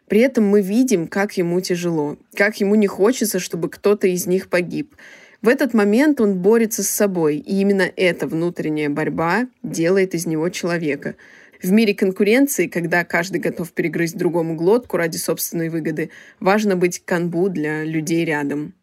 При 0.08 0.20
этом 0.20 0.46
мы 0.46 0.62
видим, 0.62 1.08
как 1.08 1.38
ему 1.38 1.62
тяжело, 1.62 2.18
как 2.36 2.60
ему 2.60 2.76
не 2.76 2.88
хочется, 2.88 3.40
чтобы 3.40 3.70
кто-то 3.70 4.08
из 4.08 4.28
них 4.28 4.50
погиб. 4.50 4.94
В 5.42 5.48
этот 5.48 5.74
момент 5.74 6.20
он 6.20 6.36
борется 6.36 6.84
с 6.84 6.90
собой, 6.90 7.38
и 7.38 7.62
именно 7.62 7.90
эта 7.96 8.28
внутренняя 8.28 8.90
борьба 8.90 9.48
делает 9.64 10.14
из 10.14 10.26
него 10.26 10.50
человека– 10.50 11.16
в 11.66 11.72
мире 11.72 11.94
конкуренции, 11.94 12.68
когда 12.68 13.04
каждый 13.04 13.42
готов 13.42 13.72
перегрызть 13.72 14.18
другому 14.18 14.56
глотку 14.56 14.98
ради 14.98 15.18
собственной 15.18 15.70
выгоды, 15.70 16.12
важно 16.40 16.76
быть 16.76 17.00
канбу 17.04 17.50
для 17.50 17.84
людей 17.84 18.24
рядом. 18.24 18.74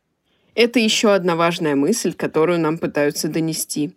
Это 0.54 0.78
еще 0.78 1.14
одна 1.14 1.34
важная 1.36 1.76
мысль, 1.76 2.12
которую 2.12 2.60
нам 2.60 2.76
пытаются 2.78 3.28
донести. 3.28 3.92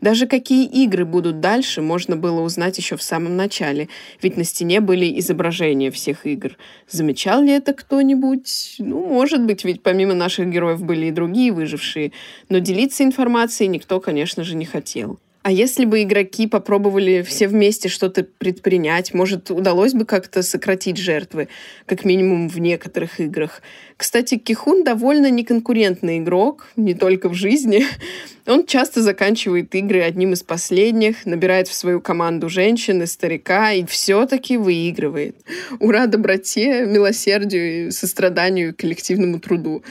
Даже 0.00 0.26
какие 0.26 0.64
игры 0.64 1.04
будут 1.04 1.40
дальше, 1.40 1.82
можно 1.82 2.16
было 2.16 2.40
узнать 2.40 2.78
еще 2.78 2.96
в 2.96 3.02
самом 3.02 3.36
начале, 3.36 3.88
ведь 4.22 4.36
на 4.36 4.44
стене 4.44 4.80
были 4.80 5.18
изображения 5.18 5.90
всех 5.90 6.24
игр. 6.24 6.56
Замечал 6.88 7.42
ли 7.42 7.50
это 7.50 7.72
кто-нибудь? 7.72 8.76
Ну, 8.78 9.06
может 9.06 9.44
быть, 9.44 9.64
ведь 9.64 9.82
помимо 9.82 10.14
наших 10.14 10.48
героев 10.48 10.82
были 10.82 11.06
и 11.06 11.10
другие 11.10 11.52
выжившие, 11.52 12.12
но 12.48 12.58
делиться 12.58 13.02
информацией 13.02 13.68
никто, 13.68 13.98
конечно 13.98 14.44
же, 14.44 14.54
не 14.54 14.66
хотел. 14.66 15.18
А 15.48 15.50
если 15.50 15.86
бы 15.86 16.02
игроки 16.02 16.46
попробовали 16.46 17.22
все 17.22 17.48
вместе 17.48 17.88
что-то 17.88 18.22
предпринять, 18.22 19.14
может, 19.14 19.50
удалось 19.50 19.94
бы 19.94 20.04
как-то 20.04 20.42
сократить 20.42 20.98
жертвы, 20.98 21.48
как 21.86 22.04
минимум 22.04 22.50
в 22.50 22.58
некоторых 22.58 23.18
играх. 23.18 23.62
Кстати, 23.96 24.36
Кихун 24.36 24.84
довольно 24.84 25.30
неконкурентный 25.30 26.18
игрок, 26.18 26.66
не 26.76 26.92
только 26.92 27.30
в 27.30 27.34
жизни. 27.34 27.86
Он 28.46 28.66
часто 28.66 29.00
заканчивает 29.00 29.74
игры 29.74 30.02
одним 30.02 30.34
из 30.34 30.42
последних, 30.42 31.24
набирает 31.24 31.68
в 31.68 31.72
свою 31.72 32.02
команду 32.02 32.50
женщин 32.50 33.02
и 33.02 33.06
старика 33.06 33.72
и 33.72 33.86
все-таки 33.86 34.58
выигрывает. 34.58 35.36
Ура 35.80 36.08
доброте, 36.08 36.84
милосердию, 36.84 37.90
состраданию 37.90 38.68
и 38.68 38.72
коллективному 38.72 39.40
труду. 39.40 39.82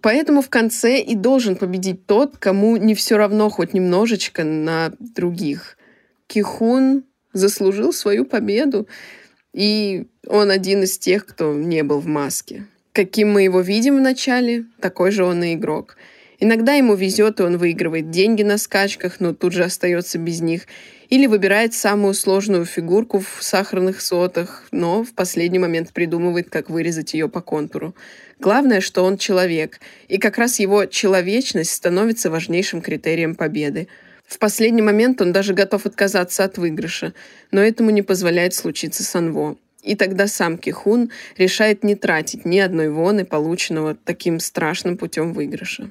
Поэтому 0.00 0.40
в 0.40 0.48
конце 0.48 1.00
и 1.00 1.14
должен 1.14 1.56
победить 1.56 2.06
тот, 2.06 2.38
кому 2.38 2.76
не 2.76 2.94
все 2.94 3.16
равно 3.16 3.50
хоть 3.50 3.74
немножечко 3.74 4.42
на 4.44 4.92
других. 4.98 5.76
Кихун 6.26 7.04
заслужил 7.32 7.92
свою 7.92 8.24
победу, 8.24 8.88
и 9.52 10.06
он 10.26 10.50
один 10.50 10.82
из 10.84 10.98
тех, 10.98 11.26
кто 11.26 11.54
не 11.54 11.82
был 11.82 12.00
в 12.00 12.06
маске. 12.06 12.66
Каким 12.92 13.32
мы 13.32 13.42
его 13.42 13.60
видим 13.60 13.98
в 13.98 14.00
начале, 14.00 14.64
такой 14.80 15.10
же 15.10 15.24
он 15.24 15.44
и 15.44 15.54
игрок. 15.54 15.96
Иногда 16.38 16.74
ему 16.74 16.94
везет, 16.94 17.40
и 17.40 17.42
он 17.42 17.56
выигрывает 17.56 18.10
деньги 18.10 18.42
на 18.42 18.58
скачках, 18.58 19.20
но 19.20 19.32
тут 19.32 19.52
же 19.52 19.64
остается 19.64 20.18
без 20.18 20.40
них. 20.40 20.66
Или 21.08 21.26
выбирает 21.26 21.72
самую 21.72 22.14
сложную 22.14 22.64
фигурку 22.66 23.20
в 23.20 23.42
сахарных 23.42 24.00
сотах, 24.00 24.64
но 24.70 25.02
в 25.02 25.12
последний 25.14 25.58
момент 25.58 25.92
придумывает, 25.92 26.50
как 26.50 26.68
вырезать 26.68 27.14
ее 27.14 27.28
по 27.28 27.40
контуру. 27.40 27.94
Главное, 28.38 28.80
что 28.80 29.02
он 29.04 29.16
человек, 29.16 29.80
и 30.08 30.18
как 30.18 30.36
раз 30.36 30.58
его 30.58 30.84
человечность 30.84 31.70
становится 31.70 32.30
важнейшим 32.30 32.82
критерием 32.82 33.34
победы. 33.34 33.88
В 34.26 34.38
последний 34.38 34.82
момент 34.82 35.22
он 35.22 35.32
даже 35.32 35.54
готов 35.54 35.86
отказаться 35.86 36.44
от 36.44 36.58
выигрыша, 36.58 37.14
но 37.52 37.62
этому 37.62 37.90
не 37.90 38.02
позволяет 38.02 38.52
случиться 38.52 39.04
Санво. 39.04 39.56
И 39.82 39.94
тогда 39.94 40.26
сам 40.26 40.58
Кихун 40.58 41.12
решает 41.38 41.84
не 41.84 41.94
тратить 41.94 42.44
ни 42.44 42.58
одной 42.58 42.90
воны, 42.90 43.24
полученного 43.24 43.94
таким 43.94 44.40
страшным 44.40 44.98
путем 44.98 45.32
выигрыша. 45.32 45.90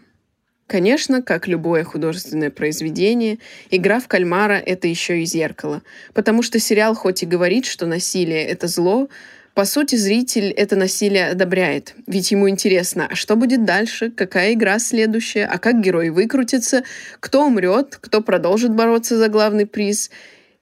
Конечно, 0.68 1.22
как 1.22 1.48
любое 1.48 1.84
художественное 1.84 2.50
произведение, 2.50 3.38
игра 3.70 4.00
в 4.00 4.08
кальмара— 4.08 4.54
это 4.66 4.88
еще 4.88 5.22
и 5.22 5.26
зеркало, 5.26 5.84
потому 6.14 6.42
что 6.42 6.60
сериал 6.60 6.96
хоть 6.96 7.22
и 7.22 7.28
говорит, 7.28 7.66
что 7.66 7.86
насилие— 7.86 8.44
это 8.48 8.68
зло, 8.68 9.08
по 9.54 9.64
сути, 9.64 9.96
зритель 9.96 10.52
это 10.52 10.76
насилие 10.76 11.30
одобряет, 11.30 11.94
ведь 12.08 12.32
ему 12.32 12.50
интересно, 12.50 13.08
а 13.10 13.16
что 13.16 13.38
будет 13.38 13.64
дальше, 13.64 14.12
какая 14.12 14.54
игра 14.54 14.80
следующая, 14.80 15.46
а 15.46 15.60
как 15.60 15.80
герой 15.82 16.10
выкрутится, 16.10 16.84
кто 17.22 17.46
умрет, 17.46 17.98
кто 18.02 18.22
продолжит 18.22 18.74
бороться 18.74 19.18
за 19.18 19.30
главный 19.30 19.66
приз, 19.66 20.10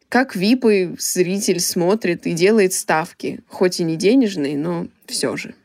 как 0.09 0.35
випы 0.35 0.95
зритель 0.99 1.59
смотрит 1.59 2.27
и 2.27 2.33
делает 2.33 2.73
ставки, 2.73 3.39
хоть 3.47 3.79
и 3.79 3.83
не 3.83 3.95
денежные, 3.95 4.57
но 4.57 4.85
все 5.07 5.37
же. 5.37 5.55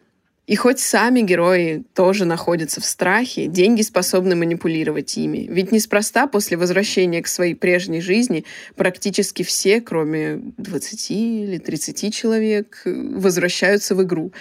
И 0.48 0.56
хоть 0.56 0.80
сами 0.80 1.20
герои 1.20 1.84
тоже 1.94 2.24
находятся 2.24 2.80
в 2.80 2.86
страхе, 2.86 3.48
деньги 3.48 3.82
способны 3.82 4.34
манипулировать 4.34 5.14
ими. 5.18 5.46
Ведь 5.46 5.72
неспроста 5.72 6.26
после 6.26 6.56
возвращения 6.56 7.22
к 7.22 7.28
своей 7.28 7.52
прежней 7.52 8.00
жизни 8.00 8.46
практически 8.74 9.42
все, 9.42 9.82
кроме 9.82 10.40
20 10.56 11.10
или 11.10 11.58
30 11.58 12.14
человек, 12.14 12.80
возвращаются 12.86 13.94
в 13.94 14.02
игру. 14.02 14.32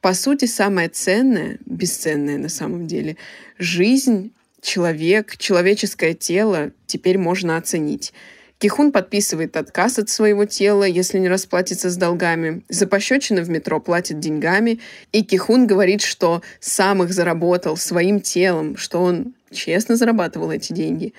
По 0.00 0.14
сути, 0.14 0.44
самое 0.44 0.88
ценное, 0.88 1.58
бесценное 1.66 2.38
на 2.38 2.48
самом 2.48 2.86
деле, 2.86 3.16
жизнь, 3.58 4.30
человек, 4.62 5.36
человеческое 5.36 6.14
тело 6.14 6.70
теперь 6.86 7.18
можно 7.18 7.56
оценить. 7.56 8.12
Кихун 8.58 8.90
подписывает 8.90 9.56
отказ 9.56 9.98
от 9.98 10.08
своего 10.08 10.46
тела, 10.46 10.84
если 10.84 11.18
не 11.18 11.28
расплатится 11.28 11.90
с 11.90 11.96
долгами. 11.96 12.62
За 12.68 12.86
пощечины 12.86 13.42
в 13.42 13.50
метро 13.50 13.80
платит 13.80 14.18
деньгами. 14.18 14.80
И 15.12 15.22
Кихун 15.22 15.66
говорит, 15.66 16.00
что 16.00 16.42
сам 16.58 17.02
их 17.02 17.12
заработал 17.12 17.76
своим 17.76 18.20
телом, 18.20 18.76
что 18.76 19.02
он 19.02 19.34
честно 19.50 19.96
зарабатывал 19.96 20.50
эти 20.50 20.72
деньги. 20.72 21.12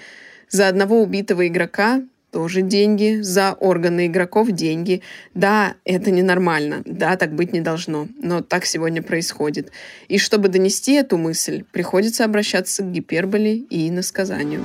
За 0.50 0.68
одного 0.68 1.02
убитого 1.02 1.48
игрока 1.48 2.02
тоже 2.32 2.62
деньги, 2.62 3.20
за 3.22 3.54
органы 3.54 4.08
игроков 4.08 4.52
деньги. 4.52 5.02
Да, 5.34 5.76
это 5.86 6.12
ненормально, 6.12 6.82
да, 6.86 7.18
так 7.18 7.34
быть 7.34 7.54
не 7.54 7.62
должно, 7.62 8.08
но 8.20 8.42
так 8.42 8.66
сегодня 8.66 9.02
происходит. 9.02 9.72
И 10.08 10.18
чтобы 10.18 10.50
донести 10.50 10.94
эту 10.94 11.18
мысль, 11.18 11.64
приходится 11.72 12.26
обращаться 12.26 12.84
к 12.84 12.92
гиперболе 12.92 13.56
и 13.58 13.90
иносказанию. 13.90 14.62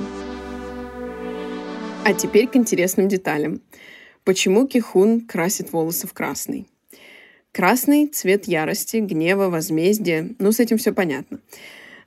А 2.05 2.13
теперь 2.13 2.47
к 2.47 2.57
интересным 2.57 3.07
деталям. 3.07 3.61
Почему 4.25 4.67
Кихун 4.67 5.21
красит 5.21 5.71
волосы 5.71 6.05
в 6.05 6.11
красный? 6.13 6.67
Красный— 7.53 8.07
цвет 8.13 8.45
ярости, 8.45 8.97
гнева, 8.97 9.49
возмездия. 9.49 10.29
Ну, 10.37 10.51
с 10.51 10.59
этим 10.59 10.77
все 10.77 10.91
понятно. 10.91 11.39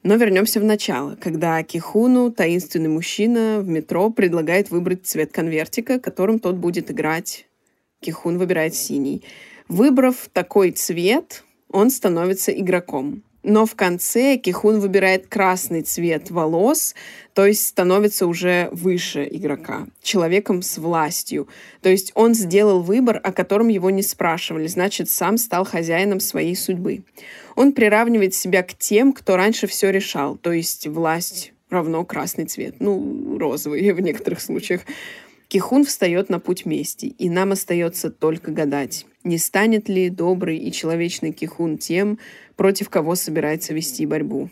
Но 0.03 0.17
вернемся 0.17 0.61
в 0.61 0.65
начало, 0.65 1.17
когда 1.17 1.63
Кихуну 1.63 2.31
таинственный 2.31 2.91
мужчина 2.91 3.61
в 3.61 3.69
метро 3.69 4.11
предлагает 4.11 4.71
выбрать 4.71 5.07
цвет 5.07 5.33
конвертика, 5.33 5.99
которым 5.99 6.41
тот 6.41 6.57
будет 6.57 6.91
играть. 6.91 7.47
Кихун 8.01 8.37
выбирает 8.37 8.75
синий. 8.75 9.25
Выбрав 9.67 10.29
такой 10.31 10.73
цвет, 10.73 11.43
он 11.71 11.89
становится 11.89 12.53
игроком. 12.53 13.23
Но 13.47 13.65
в 13.65 13.77
конце 13.77 14.39
Кихун 14.39 14.81
выбирает 14.81 15.29
красный 15.29 15.83
цвет 15.83 16.33
волос, 16.33 16.97
то 17.33 17.47
есть 17.47 17.65
становится 17.65 18.27
уже 18.27 18.69
выше 18.73 19.25
игрока, 19.31 19.87
человеком 20.03 20.63
с 20.63 20.79
властью. 20.79 21.47
То 21.81 21.89
есть 21.89 22.11
он 22.17 22.35
сделал 22.35 22.83
выбор, 22.83 23.21
о 23.23 23.31
котором 23.31 23.69
его 23.69 23.89
не 23.91 24.03
спрашивали, 24.03 24.67
значит, 24.67 25.09
сам 25.09 25.39
стал 25.39 25.65
хозяином 25.65 26.19
своей 26.19 26.57
судьбы. 26.57 27.05
Он 27.55 27.73
приравнивает 27.73 28.35
себя 28.35 28.65
к 28.65 28.75
тем, 28.75 29.13
кто 29.13 29.37
раньше 29.37 29.69
все 29.69 29.91
решал, 29.91 30.37
то 30.37 30.51
есть 30.51 30.89
власть 30.89 31.53
равно 31.71 32.05
красный 32.05 32.47
цвет, 32.47 32.81
ну, 32.81 33.39
розовый 33.39 33.93
в 33.93 34.01
некоторых 34.01 34.41
случаях. 34.41 34.81
Кихун 35.47 35.85
встает 35.85 36.31
на 36.31 36.41
путь 36.41 36.67
мести, 36.67 37.07
и 37.07 37.31
нам 37.31 37.53
остается 37.53 38.11
только 38.11 38.51
гадать, 38.51 39.07
не 39.27 39.39
станет 39.39 39.89
ли 39.89 40.09
добрый 40.09 40.57
и 40.57 40.73
человечный 40.73 41.33
Кихун 41.33 41.79
тем, 41.79 42.19
против 42.55 42.89
кого 42.89 43.15
собирается 43.15 43.75
вести 43.75 44.07
борьбу. 44.07 44.49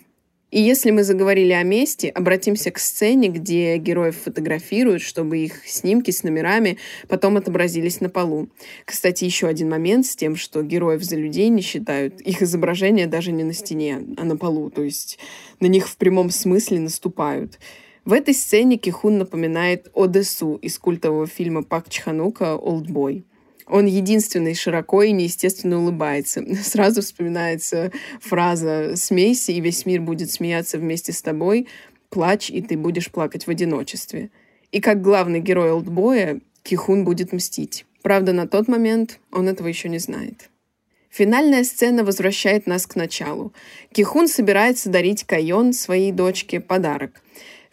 И 0.51 0.61
если 0.61 0.93
мы 0.93 1.03
заговорили 1.03 1.53
о 1.53 1.65
месте, 1.65 2.11
обратимся 2.11 2.71
к 2.71 2.79
сцене, 2.79 3.29
где 3.29 3.77
героев 3.77 4.17
фотографируют, 4.23 5.03
чтобы 5.03 5.39
их 5.39 5.67
снимки 5.67 6.13
с 6.13 6.23
номерами 6.23 6.79
потом 7.09 7.37
отобразились 7.37 8.01
на 8.01 8.09
полу. 8.09 8.49
Кстати, 8.85 9.25
еще 9.25 9.49
один 9.49 9.69
момент 9.69 10.07
с 10.07 10.15
тем, 10.15 10.37
что 10.37 10.63
героев 10.63 11.03
за 11.03 11.17
людей 11.17 11.49
не 11.49 11.61
считают. 11.61 12.21
Их 12.21 12.41
изображения 12.41 13.09
даже 13.09 13.33
не 13.33 13.43
на 13.43 13.53
стене, 13.53 14.01
а 14.17 14.25
на 14.25 14.37
полу. 14.37 14.71
То 14.71 14.85
есть 14.85 15.19
на 15.59 15.67
них 15.67 15.89
в 15.89 15.97
прямом 15.97 16.31
смысле 16.31 16.79
наступают. 16.79 17.59
В 18.05 18.13
этой 18.13 18.35
сцене 18.35 18.77
Кихун 18.77 19.19
напоминает 19.19 19.91
Одессу 19.93 20.55
из 20.57 20.79
культового 20.79 21.27
фильма 21.27 21.65
Пак 21.65 21.89
Чханука 21.89 22.55
«Олдбой». 22.55 23.25
Он 23.67 23.87
единственный 23.87 24.55
широко 24.55 25.03
и 25.03 25.13
неестественно 25.13 25.79
улыбается. 25.81 26.45
Сразу 26.63 27.03
вспоминается 27.03 27.93
фраза 28.21 28.97
«Смейся, 28.97 29.53
и 29.53 29.61
весь 29.61 29.87
мир 29.87 30.01
будет 30.01 30.31
смеяться 30.31 30.79
вместе 30.79 31.13
с 31.13 31.23
тобой. 31.23 31.69
Плачь, 32.11 32.51
и 32.51 32.61
ты 32.61 32.77
будешь 32.77 33.11
плакать 33.11 33.47
в 33.47 33.51
одиночестве». 33.51 34.31
И 34.73 34.81
как 34.81 35.03
главный 35.03 35.41
герой 35.41 35.71
Олдбоя, 35.71 36.41
Кихун 36.63 37.05
будет 37.05 37.33
мстить. 37.33 37.87
Правда, 38.03 38.33
на 38.33 38.49
тот 38.49 38.69
момент 38.69 39.21
он 39.31 39.49
этого 39.49 39.69
еще 39.69 39.89
не 39.89 39.99
знает. 39.99 40.51
Финальная 41.11 41.63
сцена 41.63 42.03
возвращает 42.03 42.67
нас 42.67 42.87
к 42.89 42.97
началу. 42.97 43.53
Кихун 43.93 44.27
собирается 44.27 44.91
дарить 44.91 45.23
Кайон, 45.23 45.73
своей 45.73 46.11
дочке, 46.11 46.59
подарок. 46.59 47.23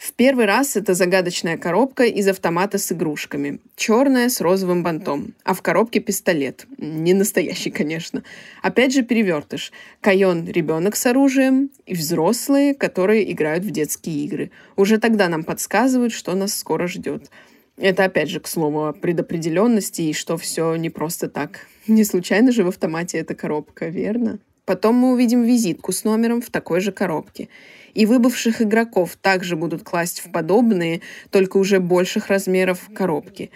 В 0.02 0.14
первый 0.14 0.46
раз 0.46 0.76
это 0.76 0.96
загадочная 0.96 1.58
коробка 1.58 2.06
из 2.06 2.28
автомата 2.28 2.80
с 2.80 2.92
игрушками. 2.92 3.60
Черная 3.76 4.30
с 4.30 4.42
розовым 4.42 4.82
бантом. 4.82 5.36
А 5.44 5.54
в 5.54 5.62
коробке 5.62 6.00
пистолет. 6.00 6.66
Не 6.80 7.14
настоящий, 7.14 7.70
конечно. 7.70 8.24
Опять 8.64 8.94
же 8.94 9.04
перевертыш. 9.04 9.72
Кайон– 10.02 10.48
ребенок 10.48 10.96
с 10.96 11.06
оружием. 11.06 11.70
И 11.86 11.94
взрослые, 11.94 12.74
которые 12.74 13.32
играют 13.32 13.64
в 13.64 13.70
детские 13.70 14.26
игры. 14.26 14.50
Уже 14.76 14.98
тогда 14.98 15.30
нам 15.30 15.44
подсказывают, 15.44 16.14
что 16.14 16.34
нас 16.34 16.56
скоро 16.58 16.88
ждет. 16.88 17.30
Это 17.78 18.06
опять 18.06 18.30
же 18.30 18.40
к 18.40 18.48
слову 18.48 18.88
о 18.88 18.94
предопределенности 18.94 20.02
и 20.02 20.14
что 20.14 20.36
все 20.36 20.76
не 20.78 20.90
просто 20.90 21.30
так. 21.30 21.68
Не 21.86 22.06
случайно 22.06 22.52
же 22.52 22.64
в 22.64 22.70
автомате 22.70 23.20
эта 23.20 23.36
коробка, 23.36 23.90
верно? 23.90 24.40
Потом 24.66 24.96
мы 24.96 25.14
увидим 25.14 25.44
визитку 25.44 25.92
с 25.92 26.04
номером 26.04 26.42
в 26.42 26.50
такой 26.50 26.82
же 26.82 26.92
коробке. 26.92 27.50
И 27.94 28.06
выбывших 28.06 28.62
игроков 28.62 29.16
также 29.16 29.56
будут 29.56 29.84
класть 29.84 30.22
в 30.22 30.32
подобные, 30.32 31.02
только 31.30 31.58
уже 31.58 31.80
больших 31.80 32.28
размеров 32.28 32.90
коробки. 32.94 33.52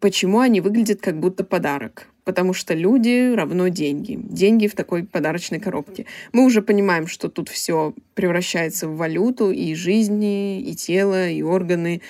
Почему 0.00 0.40
они 0.40 0.60
выглядят 0.60 1.00
как 1.00 1.18
будто 1.18 1.44
подарок? 1.44 2.08
Потому 2.24 2.54
что 2.54 2.74
люди 2.74 3.34
равно 3.34 3.68
деньги. 3.68 4.18
Деньги 4.20 4.66
в 4.66 4.74
такой 4.74 5.04
подарочной 5.04 5.60
коробке. 5.60 6.06
Мы 6.32 6.44
уже 6.44 6.60
понимаем, 6.62 7.06
что 7.06 7.28
тут 7.28 7.48
все 7.48 7.94
превращается 8.14 8.88
в 8.88 8.96
валюту, 8.96 9.50
и 9.50 9.74
жизни, 9.74 10.60
и 10.60 10.74
тело, 10.74 11.28
и 11.28 11.42
органы. 11.42 12.02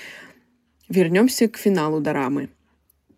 Вернемся 0.89 1.49
к 1.49 1.57
финалу 1.59 2.01
дорамы. 2.01 2.49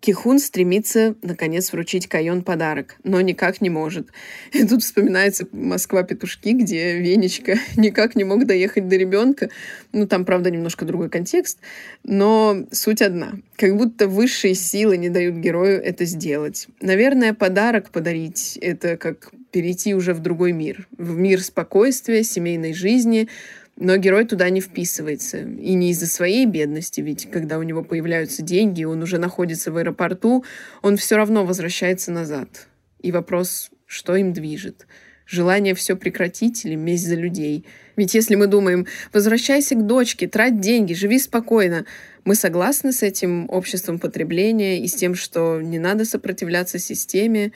Кихун 0.01 0.39
стремится, 0.39 1.17
наконец, 1.23 1.73
вручить 1.73 2.07
Кайон 2.07 2.43
подарок, 2.43 2.97
но 3.03 3.21
никак 3.21 3.61
не 3.61 3.69
может. 3.69 4.09
И 4.53 4.65
тут 4.65 4.83
вспоминается 4.83 5.49
«Москва-петушки», 5.51 6.53
где 6.53 6.99
Венечка 7.01 7.59
никак 7.77 8.15
не 8.15 8.23
мог 8.23 8.47
доехать 8.47 8.89
до 8.89 8.97
ребенка. 8.97 9.51
Ну, 9.93 10.07
там, 10.07 10.25
правда, 10.25 10.51
немножко 10.51 10.85
другой 10.85 11.11
контекст, 11.11 11.59
но 12.05 12.65
суть 12.71 13.03
одна. 13.03 13.33
Как 13.57 13.77
будто 13.77 14.07
высшие 14.07 14.55
силы 14.55 14.97
не 14.97 15.09
дают 15.09 15.35
герою 15.37 15.83
это 15.83 16.05
сделать. 16.05 16.69
Наверное, 16.81 17.35
подарок 17.35 17.91
подарить— 17.91 18.57
это 18.63 18.97
как 18.97 19.33
перейти 19.51 19.95
уже 19.95 20.15
в 20.15 20.21
другой 20.21 20.53
мир. 20.53 20.87
В 20.97 21.17
мир 21.17 21.43
спокойствия, 21.43 22.23
семейной 22.23 22.73
жизни— 22.73 23.29
но 23.81 23.97
герой 23.97 24.25
туда 24.25 24.51
не 24.51 24.61
вписывается. 24.61 25.39
И 25.39 25.75
не 25.75 25.91
из-за 25.91 26.07
своей 26.07 26.47
бедности, 26.47 27.01
ведь 27.01 27.31
когда 27.31 27.59
у 27.59 27.63
него 27.63 27.85
появляются 27.85 28.43
деньги, 28.43 28.83
он 28.83 29.03
уже 29.03 29.19
находится 29.19 29.71
в 29.71 29.77
аэропорту, 29.77 30.45
он 30.83 30.97
все 30.97 31.17
равно 31.17 31.45
возвращается 31.45 32.11
назад. 32.11 32.67
И 33.01 33.13
вопрос, 33.13 33.71
что 33.87 34.17
им 34.17 34.33
движет? 34.33 34.87
Желание 35.27 35.75
все 35.75 35.95
прекратить 35.95 36.65
или 36.65 36.75
месть 36.75 37.07
за 37.07 37.15
людей? 37.15 37.67
Ведь 37.95 38.15
если 38.15 38.35
мы 38.35 38.49
думаем, 38.49 38.87
возвращайся 39.13 39.77
к 39.77 39.87
дочке, 39.87 40.27
трать 40.27 40.61
деньги, 40.61 40.95
живи 40.95 41.19
спокойно, 41.21 41.85
мы 42.25 42.35
согласны 42.35 42.93
с 42.93 43.05
этим 43.05 43.49
обществом 43.49 44.01
потребления 44.01 44.83
и 44.83 44.89
с 44.89 44.95
тем, 44.95 45.15
что 45.15 45.61
не 45.61 45.79
надо 45.79 46.05
сопротивляться 46.05 46.81
системе, 46.81 47.53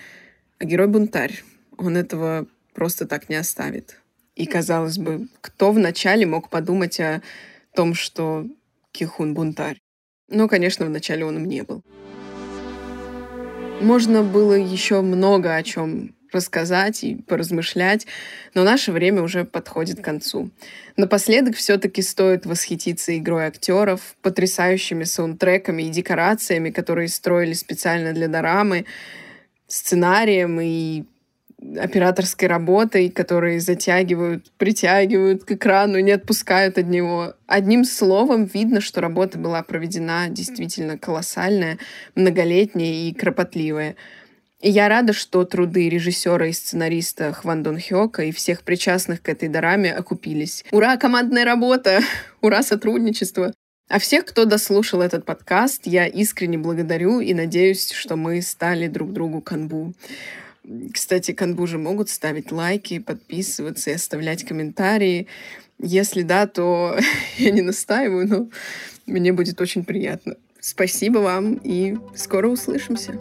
а 0.58 0.64
герой 0.64 0.86
бунтарь. 0.86 1.42
Он 1.78 1.96
этого 1.96 2.46
просто 2.74 3.06
так 3.06 3.28
не 3.28 3.34
оставит. 3.34 4.01
И, 4.34 4.46
казалось 4.46 4.98
бы, 4.98 5.28
кто 5.40 5.72
вначале 5.72 6.26
мог 6.26 6.48
подумать 6.48 6.98
о 7.00 7.22
том, 7.74 7.94
что 7.94 8.46
Кихун 8.92 9.34
бунтарь? 9.34 9.78
Но, 10.28 10.48
конечно, 10.48 10.86
вначале 10.86 11.24
он 11.24 11.36
им 11.36 11.44
не 11.46 11.62
был. 11.62 11.82
Можно 13.80 14.22
было 14.22 14.54
еще 14.54 15.00
много 15.00 15.54
о 15.54 15.62
чем 15.62 16.14
рассказать 16.32 17.04
и 17.04 17.16
поразмышлять, 17.16 18.06
но 18.54 18.64
наше 18.64 18.92
время 18.92 19.22
уже 19.22 19.44
подходит 19.44 20.00
к 20.00 20.04
концу. 20.04 20.50
Напоследок 20.96 21.56
все-таки 21.56 22.00
стоит 22.00 22.46
восхититься 22.46 23.16
игрой 23.18 23.46
актеров, 23.46 24.16
потрясающими 24.22 25.04
саундтреками 25.04 25.82
и 25.82 25.90
декорациями, 25.90 26.70
которые 26.70 27.08
строили 27.08 27.52
специально 27.52 28.12
для 28.12 28.28
дорамы, 28.28 28.86
сценарием 29.66 30.60
и 30.60 31.04
операторской 31.78 32.48
работой, 32.48 33.08
которые 33.08 33.60
затягивают, 33.60 34.50
притягивают 34.58 35.44
к 35.44 35.52
экрану, 35.52 35.98
не 36.00 36.12
отпускают 36.12 36.78
от 36.78 36.86
него. 36.86 37.34
Одним 37.46 37.84
словом, 37.84 38.44
видно, 38.44 38.80
что 38.80 39.00
работа 39.00 39.38
была 39.38 39.62
проведена 39.62 40.28
действительно 40.28 40.98
колоссальная, 40.98 41.78
многолетняя 42.14 43.08
и 43.08 43.12
кропотливая. 43.12 43.96
И 44.60 44.70
я 44.70 44.88
рада, 44.88 45.12
что 45.12 45.44
труды 45.44 45.88
режиссера 45.88 46.46
и 46.46 46.52
сценариста 46.52 47.32
Хван 47.32 47.62
Дон 47.62 47.80
Хёка 47.80 48.22
и 48.22 48.30
всех 48.30 48.62
причастных 48.62 49.20
к 49.20 49.28
этой 49.28 49.48
дораме 49.48 49.92
окупились. 49.92 50.64
Ура, 50.70 50.96
командная 50.96 51.44
работа! 51.44 52.00
Ура, 52.40 52.62
сотрудничество! 52.62 53.52
А 53.88 53.98
всех, 53.98 54.24
кто 54.24 54.44
дослушал 54.44 55.02
этот 55.02 55.24
подкаст, 55.24 55.82
я 55.86 56.06
искренне 56.06 56.58
благодарю 56.58 57.20
и 57.20 57.34
надеюсь, 57.34 57.90
что 57.90 58.16
мы 58.16 58.40
стали 58.40 58.86
друг 58.86 59.12
другу 59.12 59.40
канбу. 59.40 59.92
Кстати, 60.92 61.32
канбужи 61.32 61.78
могут 61.78 62.08
ставить 62.08 62.52
лайки, 62.52 62.98
подписываться 62.98 63.90
и 63.90 63.94
оставлять 63.94 64.44
комментарии. 64.44 65.26
Если 65.78 66.22
да, 66.22 66.46
то 66.46 66.96
я 67.38 67.50
не 67.50 67.62
настаиваю, 67.62 68.28
но 68.28 68.48
мне 69.06 69.32
будет 69.32 69.60
очень 69.60 69.84
приятно. 69.84 70.36
Спасибо 70.60 71.18
вам 71.18 71.54
и 71.64 71.96
скоро 72.14 72.48
услышимся. 72.48 73.18